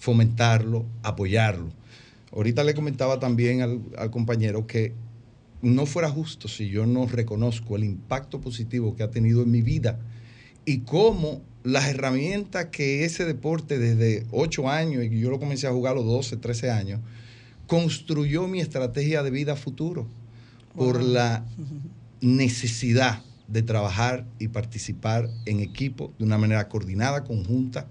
[0.00, 1.70] fomentarlo, apoyarlo.
[2.32, 4.94] Ahorita le comentaba también al, al, compañero que
[5.60, 9.62] no fuera justo si yo no reconozco el impacto positivo que ha tenido en mi
[9.62, 10.00] vida
[10.64, 15.72] y cómo las herramientas que ese deporte desde 8 años, y yo lo comencé a
[15.72, 17.00] jugar a los 12, 13 años,
[17.66, 20.06] construyó mi estrategia de vida futuro
[20.74, 21.44] por la
[22.20, 27.86] necesidad de trabajar y participar en equipo de una manera coordinada, conjunta.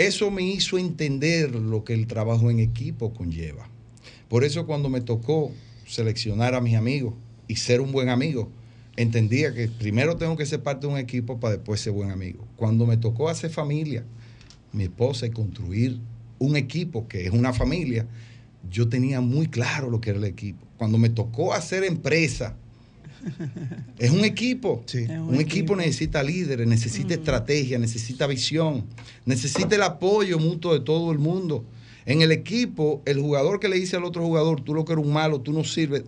[0.00, 3.68] Eso me hizo entender lo que el trabajo en equipo conlleva.
[4.30, 5.52] Por eso cuando me tocó
[5.86, 7.12] seleccionar a mis amigos
[7.48, 8.48] y ser un buen amigo,
[8.96, 12.48] entendía que primero tengo que ser parte de un equipo para después ser buen amigo.
[12.56, 14.02] Cuando me tocó hacer familia,
[14.72, 16.00] mi esposa y construir
[16.38, 18.06] un equipo que es una familia,
[18.70, 20.66] yo tenía muy claro lo que era el equipo.
[20.78, 22.56] Cuando me tocó hacer empresa,
[23.98, 24.84] es un equipo.
[25.28, 25.76] un, equipo.
[25.76, 28.84] necesita líderes, necesita estrategia, necesita visión,
[29.24, 31.64] necesita el apoyo mutuo de todo el mundo.
[32.06, 35.04] En el equipo, el jugador que le dice al otro jugador, tú lo que eres
[35.04, 36.04] un malo, tú no sirves,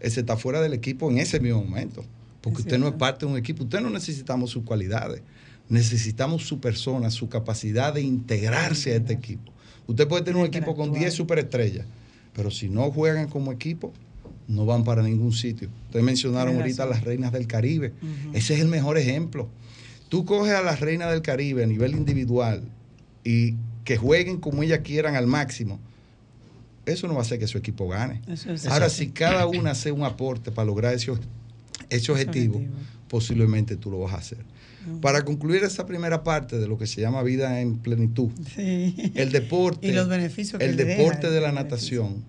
[0.00, 2.04] ese está fuera del equipo en ese mismo momento.
[2.40, 3.64] Porque usted no es parte de un equipo.
[3.64, 5.22] Usted no necesitamos sus cualidades.
[5.68, 9.52] Necesitamos su persona, su capacidad de integrarse a este equipo.
[9.86, 11.86] Usted puede tener un equipo con 10 superestrellas,
[12.32, 13.92] pero si no juegan como equipo,
[14.50, 15.68] no van para ningún sitio.
[15.86, 17.92] Ustedes mencionaron ahorita a las reinas del Caribe.
[18.32, 19.48] Ese es el mejor ejemplo.
[20.08, 22.62] Tú coges a las reinas del Caribe a nivel individual
[23.24, 25.78] y que jueguen como ellas quieran al máximo.
[26.84, 28.20] eso no va a hacer que su equipo gane.
[28.68, 31.12] Ahora, si cada una hace un aporte para lograr ese,
[31.88, 32.60] ese objetivo,
[33.08, 34.38] posiblemente tú lo vas a hacer.
[35.00, 39.86] Para concluir esa primera parte de lo que se llama vida en plenitud, el deporte,
[39.86, 42.24] y los beneficios el deporte de la natación,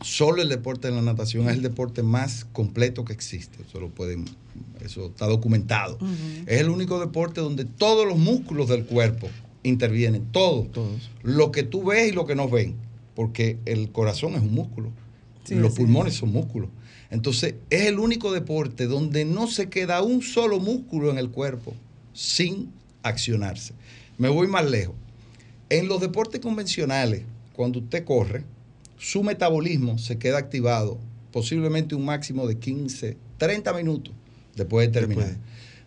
[0.00, 3.62] solo el deporte de la natación es el deporte más completo que existe.
[3.66, 4.24] Eso lo pueden,
[4.80, 5.98] eso está documentado.
[6.46, 9.28] Es el único deporte donde todos los músculos del cuerpo
[9.62, 11.10] intervienen, todos, todos.
[11.22, 12.76] Lo que tú ves y lo que no ven,
[13.14, 14.90] porque el corazón es un músculo,
[15.50, 16.70] los pulmones son músculos.
[17.10, 21.74] Entonces, es el único deporte donde no se queda un solo músculo en el cuerpo
[22.12, 22.70] sin
[23.02, 23.72] accionarse.
[24.18, 24.94] Me voy más lejos.
[25.70, 27.22] En los deportes convencionales,
[27.54, 28.44] cuando usted corre,
[28.98, 30.98] su metabolismo se queda activado
[31.32, 34.14] posiblemente un máximo de 15, 30 minutos
[34.56, 35.36] después de terminar.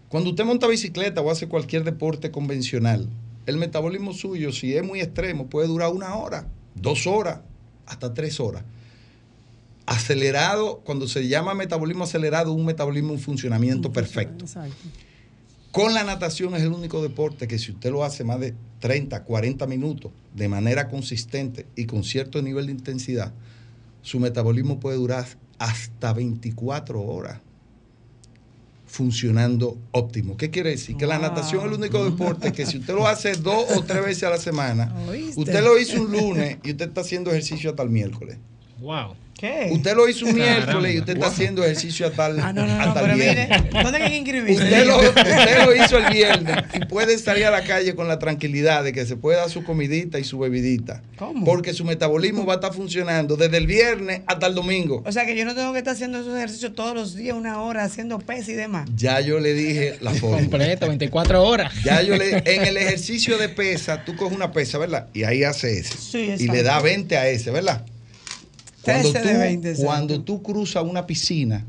[0.10, 3.10] Cuando usted monta bicicleta o hace cualquier deporte convencional,
[3.46, 7.40] el metabolismo suyo, si es muy extremo, puede durar una hora, dos horas,
[7.86, 8.64] hasta tres horas
[9.86, 14.46] acelerado, cuando se llama metabolismo acelerado, un metabolismo en funcionamiento perfecto.
[15.72, 19.24] Con la natación es el único deporte que si usted lo hace más de 30,
[19.24, 23.32] 40 minutos de manera consistente y con cierto nivel de intensidad,
[24.02, 25.26] su metabolismo puede durar
[25.60, 27.40] hasta 24 horas
[28.88, 30.36] funcionando óptimo.
[30.36, 30.98] ¿Qué quiere decir?
[30.98, 34.04] Que la natación es el único deporte que si usted lo hace dos o tres
[34.04, 34.94] veces a la semana,
[35.38, 38.38] usted lo hizo un lunes y usted está haciendo ejercicio hasta el miércoles.
[38.82, 39.16] Wow.
[39.72, 42.80] Usted lo hizo un miércoles y usted está haciendo ejercicio hasta el, ah, no, no,
[42.80, 43.50] hasta el viernes.
[43.72, 44.64] ¿dónde hay que inscribirse?
[44.64, 48.20] Usted lo, usted lo, hizo el viernes y puede salir a la calle con la
[48.20, 51.02] tranquilidad de que se puede dar su comidita y su bebidita.
[51.18, 51.44] ¿Cómo?
[51.44, 55.02] Porque su metabolismo va a estar funcionando desde el viernes hasta el domingo.
[55.06, 57.62] O sea que yo no tengo que estar haciendo esos ejercicios todos los días, una
[57.62, 58.90] hora, haciendo pesas y demás.
[58.96, 60.38] Ya yo le dije la forma.
[60.38, 61.74] Completo, 24 horas.
[61.84, 65.08] Ya yo le, en el ejercicio de pesa, tú coges una pesa, ¿verdad?
[65.14, 65.98] Y ahí hace ese.
[65.98, 67.84] Sí, y le da 20 a ese, ¿verdad?
[68.84, 71.66] Cuando, tú, cuando tú cruzas una piscina,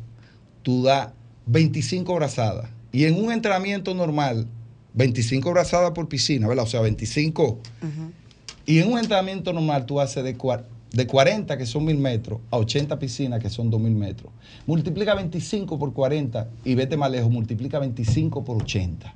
[0.63, 1.09] tú das
[1.47, 2.71] 25 brazadas.
[2.93, 4.47] Y en un entrenamiento normal,
[4.95, 6.65] 25 brazadas por piscina, ¿verdad?
[6.65, 7.59] O sea, 25.
[8.67, 10.37] Y en un entrenamiento normal tú haces de,
[10.93, 14.33] de 40, que son 1000 metros, a 80 piscinas, que son 2000 metros.
[14.67, 19.13] Multiplica 25 por 40 y vete más lejos, multiplica 25 por 80.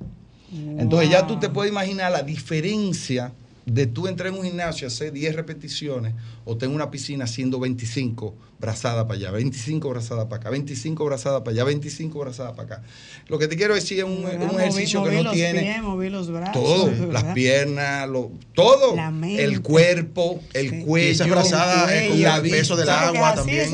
[0.77, 3.33] Entonces ya tú te puedes imaginar la diferencia
[3.67, 6.13] de tú entrar en un gimnasio, hacer 10 repeticiones
[6.45, 11.41] o tener una piscina haciendo 25 brazadas para allá, 25 brazadas para acá, 25 brazadas
[11.41, 12.83] para allá, 25 brazadas para acá.
[13.27, 17.25] Lo que te quiero decir es un, ejercicio que no tiene los brazos, todo, las
[17.33, 18.07] piernas,
[18.53, 23.69] todo, el cuerpo, el cuello, esa brazada el peso del agua también.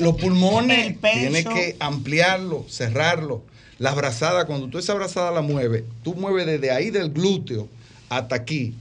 [0.00, 3.42] Los pulmones, tienes que ampliarlo, cerrarlo.
[3.78, 7.68] Las brazadas, cuando tú esa brazada la mueves, tú mueves desde ahí del glúteo
[8.08, 8.72] hasta aquí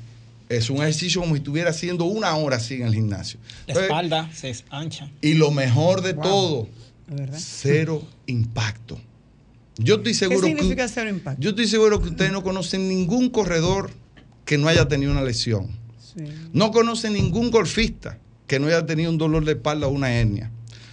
[0.58, 3.40] es un ejercicio como si estuviera haciendo una hora así en el gimnasio.
[3.68, 5.10] La espalda se ancha.
[5.22, 6.68] Y lo mejor de todo,
[7.38, 9.00] cero impacto.
[9.78, 11.42] Yo estoy seguro ¿Qué significa cero impacto?
[11.42, 13.92] Yo estoy seguro que ustedes no conocen ningún corredor
[14.46, 15.68] que no haya tenido una lesión.
[16.52, 20.52] No conocen ningún golfista que no haya tenido un dolor de espalda o una hernia.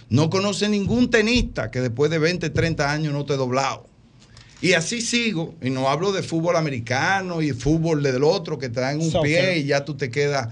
[0.09, 3.87] No conocen ningún tenista que después de 20, 30 años no te doblado.
[4.61, 8.79] Y así sigo, y no hablo de fútbol americano y fútbol del otro que te
[8.79, 10.49] dan un pie y ya tú te quedas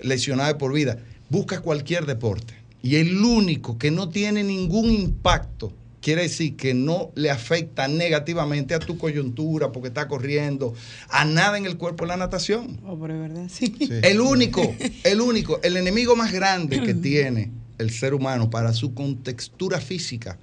[0.00, 0.98] lesionado por vida.
[1.28, 2.54] Busca cualquier deporte.
[2.82, 8.74] Y el único que no tiene ningún impacto, quiere decir que no le afecta negativamente
[8.74, 10.74] a tu coyuntura porque está corriendo,
[11.08, 12.80] a nada en el cuerpo, la natación.
[12.84, 13.76] Oh, pero es verdad, sí.
[14.02, 18.92] El único, el único, el enemigo más grande que tiene el ser humano para su
[18.92, 20.36] contextura física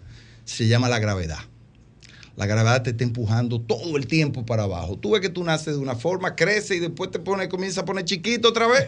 [0.45, 1.39] se llama la gravedad
[2.39, 4.97] la gravedad te está empujando todo el tiempo para abajo.
[4.97, 7.85] Tú ves que tú naces de una forma, crece y después te pone, comienza a
[7.85, 8.87] poner chiquito otra vez.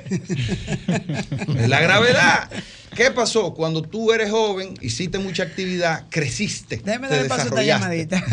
[1.67, 2.49] la gravedad.
[2.95, 3.53] ¿Qué pasó?
[3.53, 6.77] Cuando tú eres joven, hiciste mucha actividad, creciste.
[6.77, 8.23] Déjame dar paso a esta llamadita.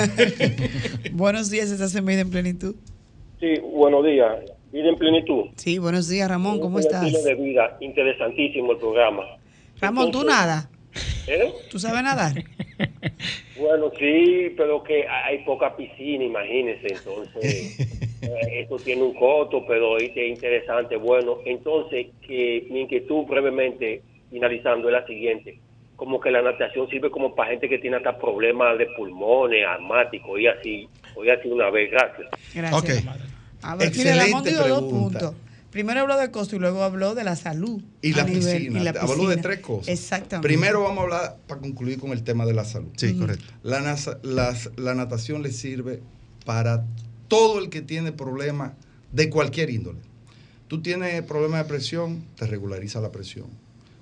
[1.12, 2.76] buenos días, estás en Vida en Plenitud.
[3.40, 4.30] Sí, buenos días.
[4.72, 5.46] Vida en Plenitud.
[5.56, 7.12] Sí, buenos días, Ramón, ¿cómo estás?
[7.24, 9.24] de vida, interesantísimo el programa.
[9.80, 10.70] Ramón, ¿tú nada?
[11.26, 11.52] ¿Eh?
[11.72, 12.44] ¿Tú sabes nadar?
[13.58, 16.94] Bueno, sí, pero que hay poca piscina, imagínese.
[16.94, 17.80] Entonces,
[18.22, 20.96] eh, esto tiene un costo, pero es interesante.
[20.96, 25.58] Bueno, entonces, que mi inquietud brevemente, finalizando, es la siguiente.
[25.96, 30.38] Como que la natación sirve como para gente que tiene hasta problemas de pulmones, asmáticos
[30.38, 30.88] y así.
[31.16, 32.28] Hoy así una vez, gracias.
[32.54, 33.04] Gracias.
[33.62, 35.34] A ver, Excelente dos puntos.
[35.70, 37.82] Primero habló de costo y luego habló de la salud.
[38.00, 38.90] Y la, piscina.
[39.00, 39.88] Habló de tres cosas.
[39.88, 40.46] Exactamente.
[40.48, 42.88] Primero vamos a hablar, para concluir con el tema de la salud.
[42.96, 43.44] Sí, correcto.
[43.62, 46.00] La, la, natación le sirve
[46.46, 46.86] para
[47.28, 48.72] todo el que tiene problemas
[49.12, 49.98] de cualquier índole.
[50.68, 53.46] Tú tienes problemas de presión, te regulariza la presión.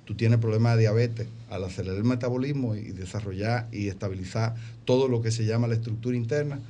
[0.04, 4.54] tú tienes problemas de diabetes, al acelerar el metabolismo y desarrollar y estabilizar
[4.84, 6.60] todo lo que se llama la estructura interna,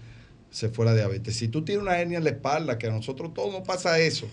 [0.51, 1.36] se fue la diabetes.
[1.36, 4.26] Si tú tienes una hernia en la espalda, que a nosotros todos nos pasa eso,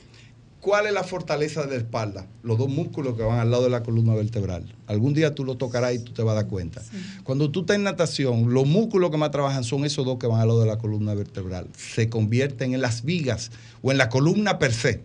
[0.64, 2.26] ¿cuál es la fortaleza de la espalda?
[2.41, 4.74] Los dos músculos que van al lado de la columna vertebral.
[4.88, 6.82] Algún día tú lo tocarás y tú te vas a dar cuenta.
[7.24, 10.39] Cuando tú estás en natación, los músculos que más trabajan son esos dos que van
[10.39, 11.68] al lado de la columna vertebral.
[11.78, 13.51] Se convierten en las vigas
[13.82, 15.03] o en la columna per se.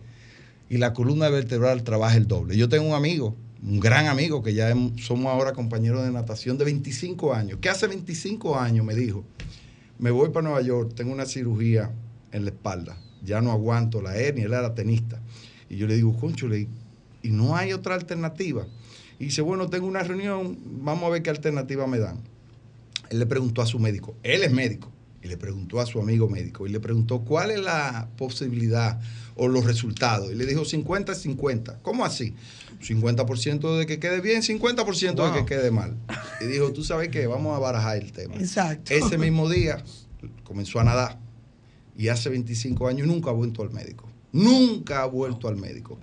[0.69, 2.55] Y la columna vertebral trabaja el doble.
[2.55, 6.63] Yo tengo un amigo un gran amigo que ya somos ahora compañeros de natación de
[6.63, 9.25] 25 años, que hace 25 años me dijo,
[9.97, 11.91] me voy para Nueva York, tengo una cirugía
[12.31, 15.19] en la espalda, ya no aguanto la hernia, él era tenista.
[15.69, 16.67] Y yo le digo, conchule,
[17.21, 18.65] ¿y no hay otra alternativa?
[19.19, 22.19] Y dice, bueno, tengo una reunión, vamos a ver qué alternativa me dan.
[23.09, 24.91] Él le preguntó a su médico, él es médico,
[25.21, 28.99] y le preguntó a su amigo médico, y le preguntó, ¿cuál es la posibilidad
[29.35, 30.31] o los resultados?
[30.31, 31.81] Y le dijo, 50-50.
[31.81, 32.33] ¿Cómo así?
[32.81, 35.97] 50% de que quede bien, 50% de que quede mal.
[36.39, 38.35] Y dijo, tú sabes qué, vamos a barajar el tema.
[38.35, 38.93] Exacto.
[38.93, 39.83] Ese mismo día
[40.43, 41.19] comenzó a nadar
[41.97, 44.08] y hace 25 años nunca ha vuelto al médico.
[44.31, 45.99] Nunca ha vuelto al médico.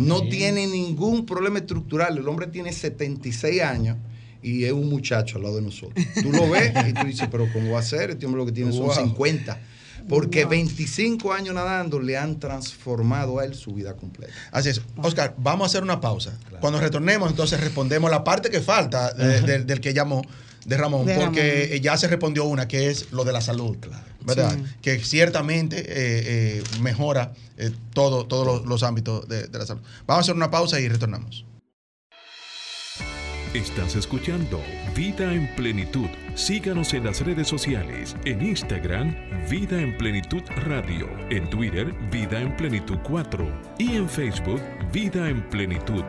[0.00, 2.18] no tiene ningún problema estructural.
[2.18, 3.96] El hombre tiene 76 años
[4.42, 6.04] y es un muchacho al lado de nosotros.
[6.22, 8.10] Tú lo ves y tú dices, pero ¿cómo va a ser?
[8.10, 9.58] Este hombre lo que tiene son 50.
[10.08, 14.32] Porque 25 años nadando le han transformado a él su vida completa.
[14.50, 14.80] Así es.
[14.96, 16.38] Oscar, vamos a hacer una pausa.
[16.60, 20.22] Cuando retornemos, entonces respondemos la parte que falta del que llamó
[20.64, 23.76] de Ramón, porque ya se respondió una, que es lo de la salud,
[24.24, 24.56] ¿verdad?
[24.82, 25.84] Que ciertamente eh,
[26.58, 29.82] eh, mejora eh, todo, todos los, los ámbitos de, de la salud.
[30.06, 31.44] Vamos a hacer una pausa y retornamos.
[33.54, 34.60] Estás escuchando
[34.94, 36.06] Vida en Plenitud.
[36.36, 39.12] Síganos en las redes sociales, en Instagram,
[39.50, 45.42] Vida en Plenitud Radio, en Twitter, Vida en Plenitud 4 y en Facebook, Vida en
[45.50, 46.04] Plenitud.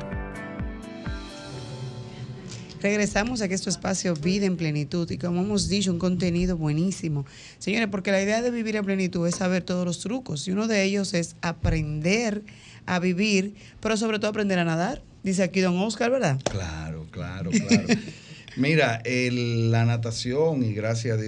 [2.81, 7.25] Regresamos a que este espacio Vida en Plenitud y como hemos dicho, un contenido buenísimo.
[7.59, 10.67] Señores, porque la idea de vivir en plenitud es saber todos los trucos y uno
[10.67, 12.41] de ellos es aprender
[12.87, 15.03] a vivir, pero sobre todo aprender a nadar.
[15.21, 16.41] Dice aquí don Oscar, ¿verdad?
[16.49, 17.87] Claro, claro, claro.
[18.57, 21.19] Mira, la natación, y gracias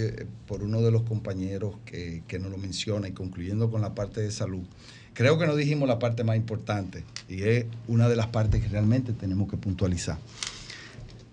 [0.48, 4.22] por uno de los compañeros que, que nos lo menciona, y concluyendo con la parte
[4.22, 4.64] de salud,
[5.14, 8.68] creo que no dijimos la parte más importante, y es una de las partes que
[8.68, 10.18] realmente tenemos que puntualizar.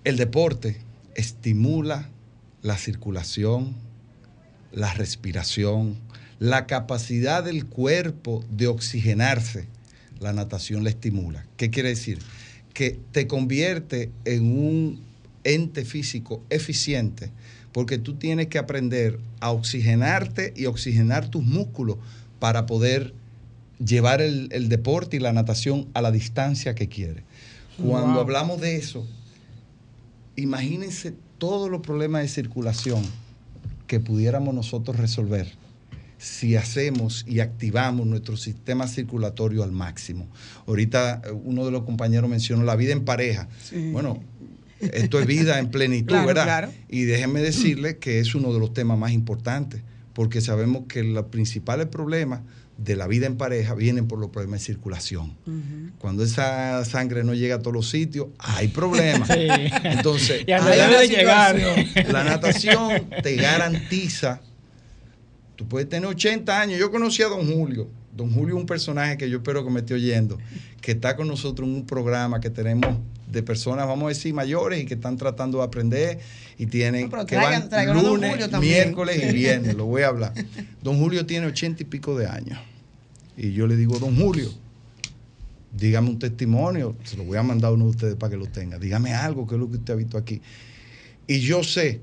[0.04, 0.78] El deporte
[1.14, 2.08] estimula
[2.62, 3.74] la circulación,
[4.72, 5.96] la respiración,
[6.38, 9.66] la capacidad del cuerpo de oxigenarse.
[10.20, 11.46] La natación la estimula.
[11.56, 12.18] ¿Qué quiere decir?
[12.72, 15.00] que te convierte en un
[15.44, 17.30] ente físico eficiente,
[17.72, 21.96] porque tú tienes que aprender a oxigenarte y oxigenar tus músculos
[22.38, 23.14] para poder
[23.84, 27.24] llevar el, deporte y la natación a la distancia que quieres.
[27.82, 29.06] Cuando hablamos de eso,
[30.42, 33.02] imagínense todos los problemas de circulación
[33.86, 35.52] que pudiéramos nosotros resolver
[36.20, 40.28] si hacemos y activamos nuestro sistema circulatorio al máximo.
[40.66, 43.48] Ahorita eh, uno de los compañeros mencionó la vida en pareja.
[43.92, 44.22] Bueno,
[44.80, 46.70] esto es vida en plenitud, ¿verdad?
[46.88, 49.82] Y déjenme decirle que es uno de los temas más importantes,
[50.12, 52.40] porque sabemos que los principales problemas
[52.76, 55.36] de la vida en pareja vienen por los problemas de circulación.
[55.98, 59.28] Cuando esa sangre no llega a todos los sitios, hay problemas.
[59.84, 60.44] Entonces,
[61.08, 61.56] llegar.
[62.10, 64.40] la natación te garantiza
[65.60, 66.80] Tú puedes tener 80 años.
[66.80, 67.86] Yo conocí a don Julio.
[68.16, 70.38] Don Julio es un personaje que yo espero que me esté oyendo,
[70.80, 72.96] que está con nosotros en un programa que tenemos
[73.30, 76.18] de personas, vamos a decir, mayores y que están tratando de aprender
[76.58, 77.68] y tienen que van
[78.02, 80.34] lunes, miércoles y viernes, lo voy a hablar.
[80.82, 82.58] Don Julio tiene 80 y pico de años.
[83.36, 84.52] Y yo le digo, don Julio,
[85.72, 88.46] dígame un testimonio, se lo voy a mandar a uno de ustedes para que lo
[88.46, 88.78] tenga.
[88.78, 90.42] Dígame algo, que es lo que usted ha visto aquí.
[91.26, 92.00] Y yo sé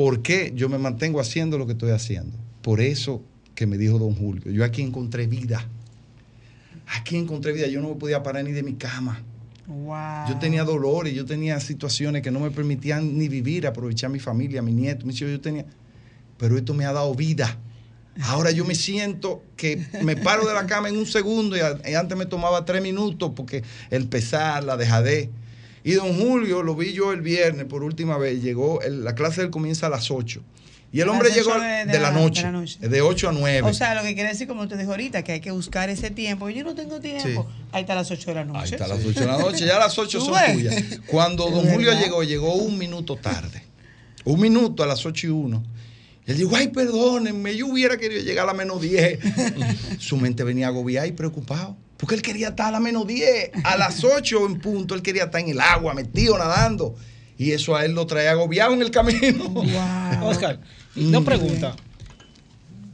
[0.00, 2.34] ¿Por qué yo me mantengo haciendo lo que estoy haciendo?
[2.62, 3.22] Por eso
[3.60, 5.62] que me dijo don Julio, yo aquí encontré vida.
[6.96, 9.22] Aquí encontré vida, yo no me podía parar ni de mi cama.
[10.26, 14.18] Yo tenía dolores, yo tenía situaciones que no me permitían ni vivir, aprovechar a mi
[14.18, 15.66] familia, a mi nieto, mis hijos, yo tenía...
[16.38, 17.58] Pero esto me ha dado vida.
[18.22, 21.60] Ahora yo me siento que me paro de la cama en un segundo y,
[21.92, 25.28] antes me tomaba tres minutos porque el pesar, la dejadez.
[25.84, 29.50] Y don Julio, lo vi yo el viernes por última vez, llegó, la clase él
[29.50, 30.42] comienza a las 8.
[30.92, 32.44] Y el hombre llegó de, la, noche,
[32.80, 33.68] de 8 a 9.
[33.68, 36.10] O sea, lo que quiere decir, como usted dijo ahorita, que hay que buscar ese
[36.10, 36.50] tiempo.
[36.50, 37.46] Yo no tengo tiempo.
[37.70, 38.58] Ahí está a las 8 de la noche.
[38.60, 39.66] Ahí está a las 8 de la noche.
[39.66, 40.84] Ya las 8 son tuyas.
[41.06, 43.62] Cuando don Julio llegó, llegó un minuto tarde.
[44.24, 45.62] Un minuto a las 8 y 1.
[46.26, 49.18] Él dijo, ay, perdónenme, yo hubiera querido llegar a la menos 10.
[49.98, 51.76] Su mente venía agobiada y preocupado.
[51.96, 55.24] Porque él quería estar a la menos 10, a las 8 en punto, él quería
[55.24, 56.96] estar en el agua, metido, nadando.
[57.36, 59.54] Y eso a él lo trae agobiado en el camino.
[60.22, 60.60] Oscar,
[60.94, 61.76] dos preguntas.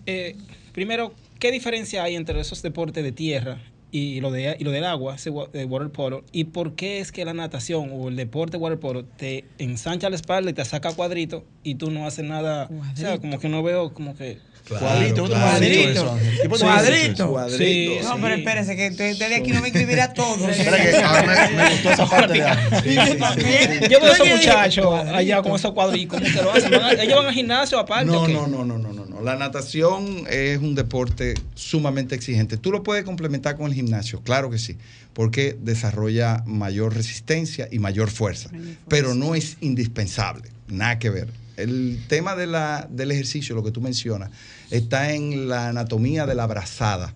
[0.07, 0.37] Eh,
[0.73, 4.85] primero, ¿qué diferencia hay entre esos deportes de tierra y lo, de, y lo del
[4.85, 8.79] agua, ese water polo, y por qué es que la natación o el deporte water
[8.79, 12.97] polo te ensancha la espalda y te saca cuadrito y tú no haces nada, o
[12.97, 14.39] sea, como que no veo como que
[14.69, 16.19] cuadrito, cuadrito.
[16.49, 17.29] Cuadrito.
[17.29, 18.09] cuadrito.
[18.09, 20.49] no, pero espérese, que desde aquí no me escribirá todo.
[20.49, 25.53] Espera que ahora me, gustó esa parte de Yo veo a esos muchachos allá con
[25.53, 26.75] esos cuadritos, ¿cómo que lo hacen?
[26.75, 28.07] ¿Ellos van al gimnasio aparte?
[28.07, 29.21] No, no, no, no, no, no.
[29.23, 32.57] La natación es un deporte sumamente exigente.
[32.57, 34.77] Tú lo puedes complementar con el gimnasio, claro que sí,
[35.15, 38.51] porque desarrolla mayor resistencia y mayor fuerza,
[38.89, 41.29] pero no es indispensable, nada que ver.
[41.57, 44.31] El tema de la, del ejercicio, lo que tú mencionas,
[44.71, 47.15] está en la anatomía de la brazada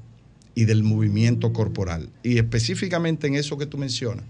[0.55, 2.11] y del movimiento corporal.
[2.22, 4.24] Y específicamente en eso que tú mencionas.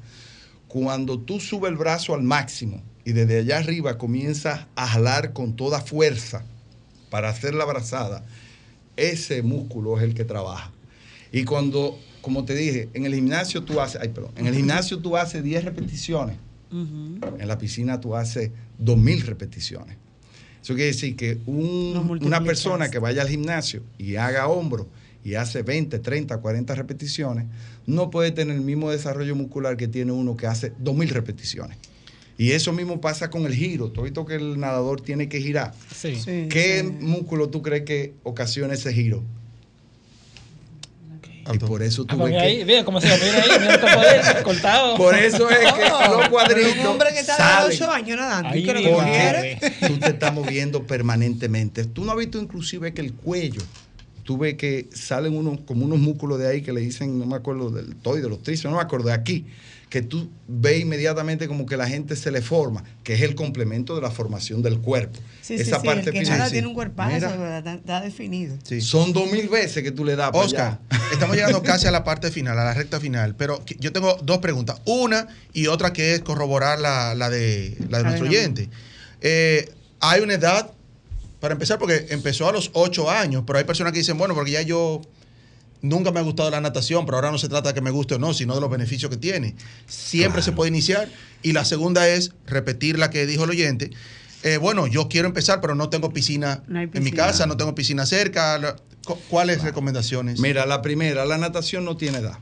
[0.69, 5.57] Cuando tú subes el brazo al máximo y desde allá arriba comienzas a jalar con
[5.57, 6.45] toda fuerza
[7.11, 8.25] para hacer la brazada,
[8.97, 10.71] ese músculo es el que trabaja.
[11.33, 14.99] Y cuando, como te dije, en el gimnasio tú haces, ay, perdón, en el gimnasio
[14.99, 16.37] tú haces 10 repeticiones,
[16.71, 19.97] en la piscina tú haces 2000 repeticiones.
[20.63, 24.89] Eso quiere decir que una persona que vaya al gimnasio y haga hombro
[25.25, 27.47] y hace 20, 30, 40 repeticiones,
[27.87, 31.77] no puede tener el mismo desarrollo muscular que tiene uno que hace 2000 repeticiones.
[32.39, 33.91] Y eso mismo pasa con el giro.
[33.91, 35.75] Todo esto que el nadador tiene que girar.
[36.49, 39.23] ¿Qué músculo tú crees que ocasiona ese giro?
[41.55, 42.85] Y por eso tú ves ahí, que...
[42.85, 44.97] cómo se mira ahí, mira poder, cortado.
[44.97, 48.67] Por eso es que los cuadritos Un hombre que está de 8 años nadando ahí,
[48.67, 51.85] porque tú te estás moviendo permanentemente.
[51.85, 53.63] Tú no has visto inclusive que el cuello,
[54.25, 57.37] tú ves que salen unos, como unos músculos de ahí que le dicen, no me
[57.37, 59.47] acuerdo del toy, de los tríceps, no me acuerdo de aquí,
[59.91, 63.97] que tú ves inmediatamente como que la gente se le forma, que es el complemento
[63.97, 65.19] de la formación del cuerpo.
[65.43, 68.57] Sí, Esa sí, parte el que final, nada tiene un cuerpazo, está, definido.
[68.81, 70.31] Son dos mil veces que tú le das.
[70.33, 70.79] Oscar,
[71.13, 74.39] estamos llegando casi a la parte final, a la recta final, pero yo tengo dos
[74.39, 74.81] preguntas.
[74.87, 78.71] Una y otra que es corroborar la, de, la de nuestro oyente.
[79.21, 79.69] Eh,
[79.99, 80.71] hay una edad,
[81.41, 84.53] para empezar, porque empezó a los ocho años, pero hay personas que dicen, bueno, porque
[84.53, 85.03] ya yo
[85.83, 88.17] Nunca me ha gustado la natación, pero ahora no se trata de que me guste
[88.17, 89.55] o no, sino de los beneficios que tiene.
[89.87, 91.09] Siempre se puede iniciar.
[91.43, 93.91] Y la segunda es repetir la que dijo el oyente.
[94.43, 98.05] Eh, bueno, yo quiero empezar, pero no tengo piscina, en mi casa, no tengo piscina
[98.05, 98.77] cerca.
[99.29, 100.39] ¿Cuáles recomendaciones?
[100.39, 102.39] Mira, la primera, la natación no tiene edad.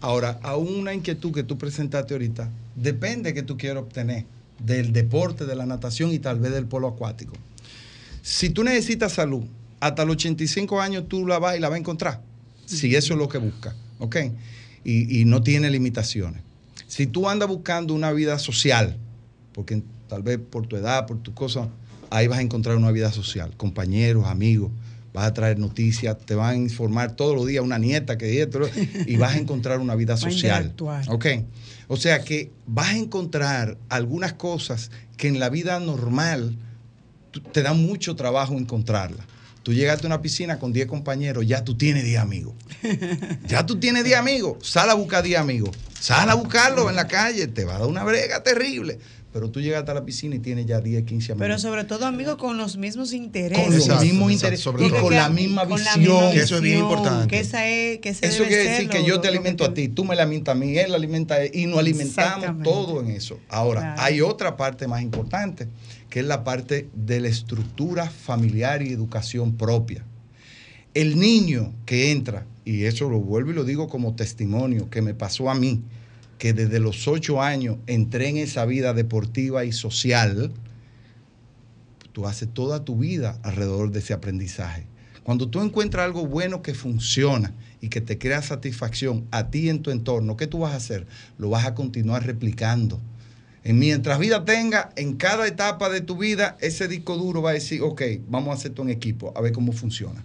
[0.00, 4.26] Ahora, a una inquietud que tú presentaste ahorita, depende que tú quieras obtener
[4.58, 7.32] del deporte, de la natación y tal vez del polo acuático.
[8.20, 9.44] Si tú necesitas salud,
[9.80, 12.31] hasta los 85 años tú la vas y la vas a encontrar
[12.66, 14.16] si eso es lo que busca, ¿ok?
[14.84, 16.42] Y, no tiene limitaciones.
[16.88, 18.96] Si tú andas buscando una vida social,
[19.52, 21.68] porque tal vez por tu edad, por tu cosa,
[22.10, 24.70] ahí vas a encontrar una vida social, compañeros, amigos,
[25.12, 28.48] vas a traer noticias, te van a informar todos los días una nieta que
[29.06, 30.74] y vas a encontrar una vida social.
[31.08, 31.26] ¿Ok?
[31.88, 36.56] O sea que vas a encontrar algunas cosas que en la vida normal
[37.52, 39.26] te da mucho trabajo encontrarlas.
[39.62, 42.54] Tú llegaste a una piscina con 10 compañeros, ya tú tienes 10 amigos.
[43.46, 44.68] Ya tú tienes 10 amigos.
[44.68, 45.70] Sal a buscar 10 amigos.
[46.00, 47.46] Sal a buscarlos en la calle.
[47.46, 48.98] Te va a dar una brega terrible.
[49.32, 51.46] Pero tú llegaste a la piscina y tienes ya 10, 15 amigos.
[51.46, 53.64] Pero sobre todo amigos con los mismos intereses.
[53.64, 54.66] Con los mismos intereses.
[54.78, 56.32] y con la misma visión.
[56.32, 57.28] que eso es bien importante.
[57.28, 60.14] Que esa es, que eso quiere decir que yo te alimento a ti, tú me
[60.16, 63.38] la alimentas a mí, él la alimenta a él, y nos alimentamos todo en eso.
[63.48, 65.68] Ahora, hay otra parte más importante
[66.12, 70.04] que es la parte de la estructura familiar y educación propia.
[70.92, 75.14] El niño que entra, y eso lo vuelvo y lo digo como testimonio, que me
[75.14, 75.80] pasó a mí,
[76.36, 80.52] que desde los ocho años entré en esa vida deportiva y social,
[82.12, 84.84] tú haces toda tu vida alrededor de ese aprendizaje.
[85.22, 89.80] Cuando tú encuentras algo bueno que funciona y que te crea satisfacción a ti en
[89.80, 91.06] tu entorno, ¿qué tú vas a hacer?
[91.38, 93.00] Lo vas a continuar replicando
[93.64, 97.82] mientras vida tenga, en cada etapa de tu vida, ese disco duro va a decir,
[97.82, 100.24] ok, vamos a hacer esto en equipo, a ver cómo funciona.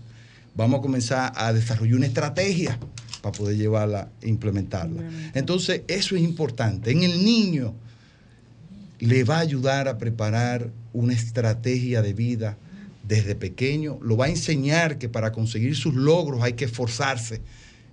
[0.56, 2.80] Vamos a comenzar a desarrollar una estrategia
[3.22, 5.04] para poder llevarla e implementarla.
[5.36, 6.92] Entonces, eso es importante.
[6.92, 7.76] En el niño
[9.00, 12.58] le va a ayudar a preparar una estrategia de vida
[13.08, 17.42] desde pequeño, lo va a enseñar que para conseguir sus logros hay que esforzarse,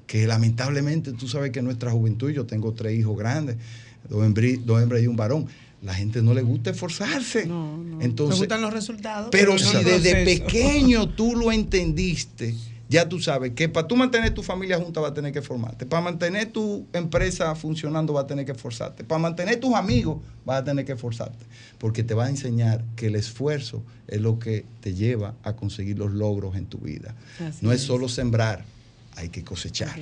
[0.07, 3.57] que lamentablemente tú sabes que en nuestra juventud, yo tengo tres hijos grandes,
[4.09, 5.47] dos hembras, y un varón.
[5.83, 7.45] La gente no le gusta esforzarse.
[7.45, 8.01] No, no.
[8.01, 9.29] Entonces, gustan los resultados.
[9.31, 12.55] Pero si desde pequeño tú lo entendiste,
[12.89, 15.87] ya tú sabes que para tú mantener tu familia junta va a tener que formarte,
[15.87, 20.59] para mantener tu empresa funcionando va a tener que esforzarte, para mantener tus amigos va
[20.59, 21.45] a tener que esforzarte,
[21.79, 25.99] porque te va a enseñar que el esfuerzo es lo que te lleva a conseguir
[25.99, 27.15] los logros en tu vida.
[27.63, 28.65] no es solo sembrar,
[29.17, 29.99] hay que cosechar.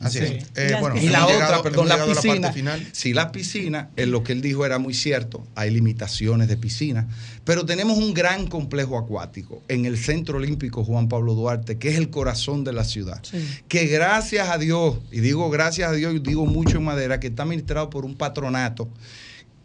[0.00, 0.46] Así es.
[0.54, 2.52] Eh, bueno, y la otra, perdón, la piscina.
[2.92, 5.46] sí, la piscina, en lo que él dijo era muy cierto.
[5.54, 7.08] Hay limitaciones de piscina.
[7.44, 11.96] Pero tenemos un gran complejo acuático en el Centro Olímpico Juan Pablo Duarte, que es
[11.96, 13.22] el corazón de la ciudad.
[13.66, 17.28] Que gracias a Dios, y digo gracias a Dios, y digo mucho en madera, que
[17.28, 18.88] está administrado por un patronato.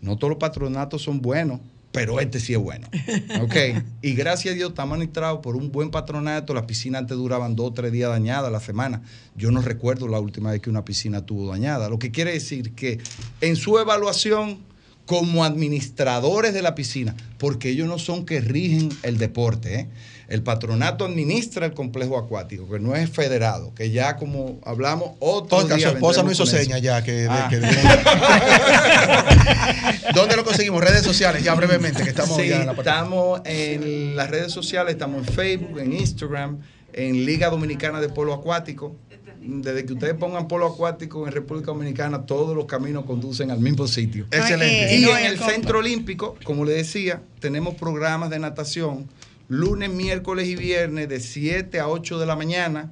[0.01, 1.59] No todos los patronatos son buenos,
[1.93, 2.89] pero este sí es bueno.
[3.41, 3.55] ¿Ok?
[4.01, 6.53] y gracias a Dios está administrado por un buen patronato.
[6.53, 9.03] Las piscinas antes duraban dos o tres días dañadas a la semana.
[9.35, 11.89] Yo no recuerdo la última vez que una piscina tuvo dañada.
[11.89, 12.99] Lo que quiere decir que
[13.41, 14.57] en su evaluación
[15.05, 19.87] como administradores de la piscina, porque ellos no son que rigen el deporte, ¿eh?
[20.29, 25.59] El patronato administra el complejo acuático, que no es federado, que ya como hablamos, otro
[25.59, 27.03] Porque su esposa no hizo señas ya.
[27.03, 27.49] Que, ah.
[30.15, 30.81] ¿Dónde lo conseguimos?
[30.81, 35.33] Redes sociales, ya brevemente, que estamos en la Estamos en las redes sociales, estamos en
[35.33, 36.59] Facebook, en Instagram,
[36.93, 38.95] en Liga Dominicana de Polo Acuático.
[39.45, 43.87] Desde que ustedes pongan polo acuático en República Dominicana, todos los caminos conducen al mismo
[43.87, 44.25] sitio.
[44.31, 44.95] Excelente.
[44.95, 49.09] y en el Centro Olímpico, como le decía, tenemos programas de natación
[49.49, 52.91] lunes, miércoles y viernes de 7 a 8 de la mañana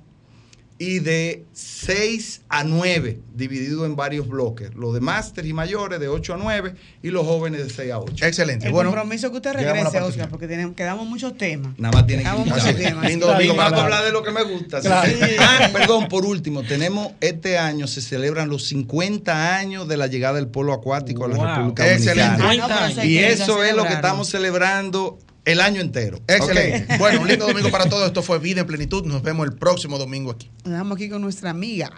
[0.81, 4.73] y de 6 a 9, dividido en varios bloques.
[4.73, 6.73] Los de máster y mayores de 8 a 9
[7.03, 8.25] y los jóvenes de 6 a 8.
[8.25, 8.65] Excelente.
[8.65, 11.77] El compromiso que usted regrese, Oscar, porque tenemos, quedamos muchos temas.
[11.77, 13.07] Nada más tiene que muchos temas.
[13.07, 14.79] Lindo, hablar de lo que me gusta.
[14.89, 20.37] Ah, perdón, por último, tenemos este año, se celebran los 50 años de la llegada
[20.37, 22.39] del polo acuático a la República Dominicana.
[22.41, 23.05] Excelente.
[23.05, 26.19] y eso es lo que estamos celebrando el año entero.
[26.27, 26.97] Excelente.
[26.97, 28.07] Bueno, un lindo domingo para todos.
[28.07, 29.05] Esto fue Vida en Plenitud.
[29.05, 30.49] Nos vemos el próximo domingo aquí.
[30.63, 31.91] Nos vemos aquí con nuestra amiga.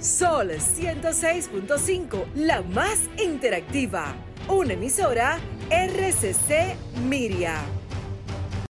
[0.00, 4.14] Sol 106.5, la más interactiva.
[4.48, 5.40] Una emisora
[5.70, 6.76] RCC
[7.08, 7.77] Miria.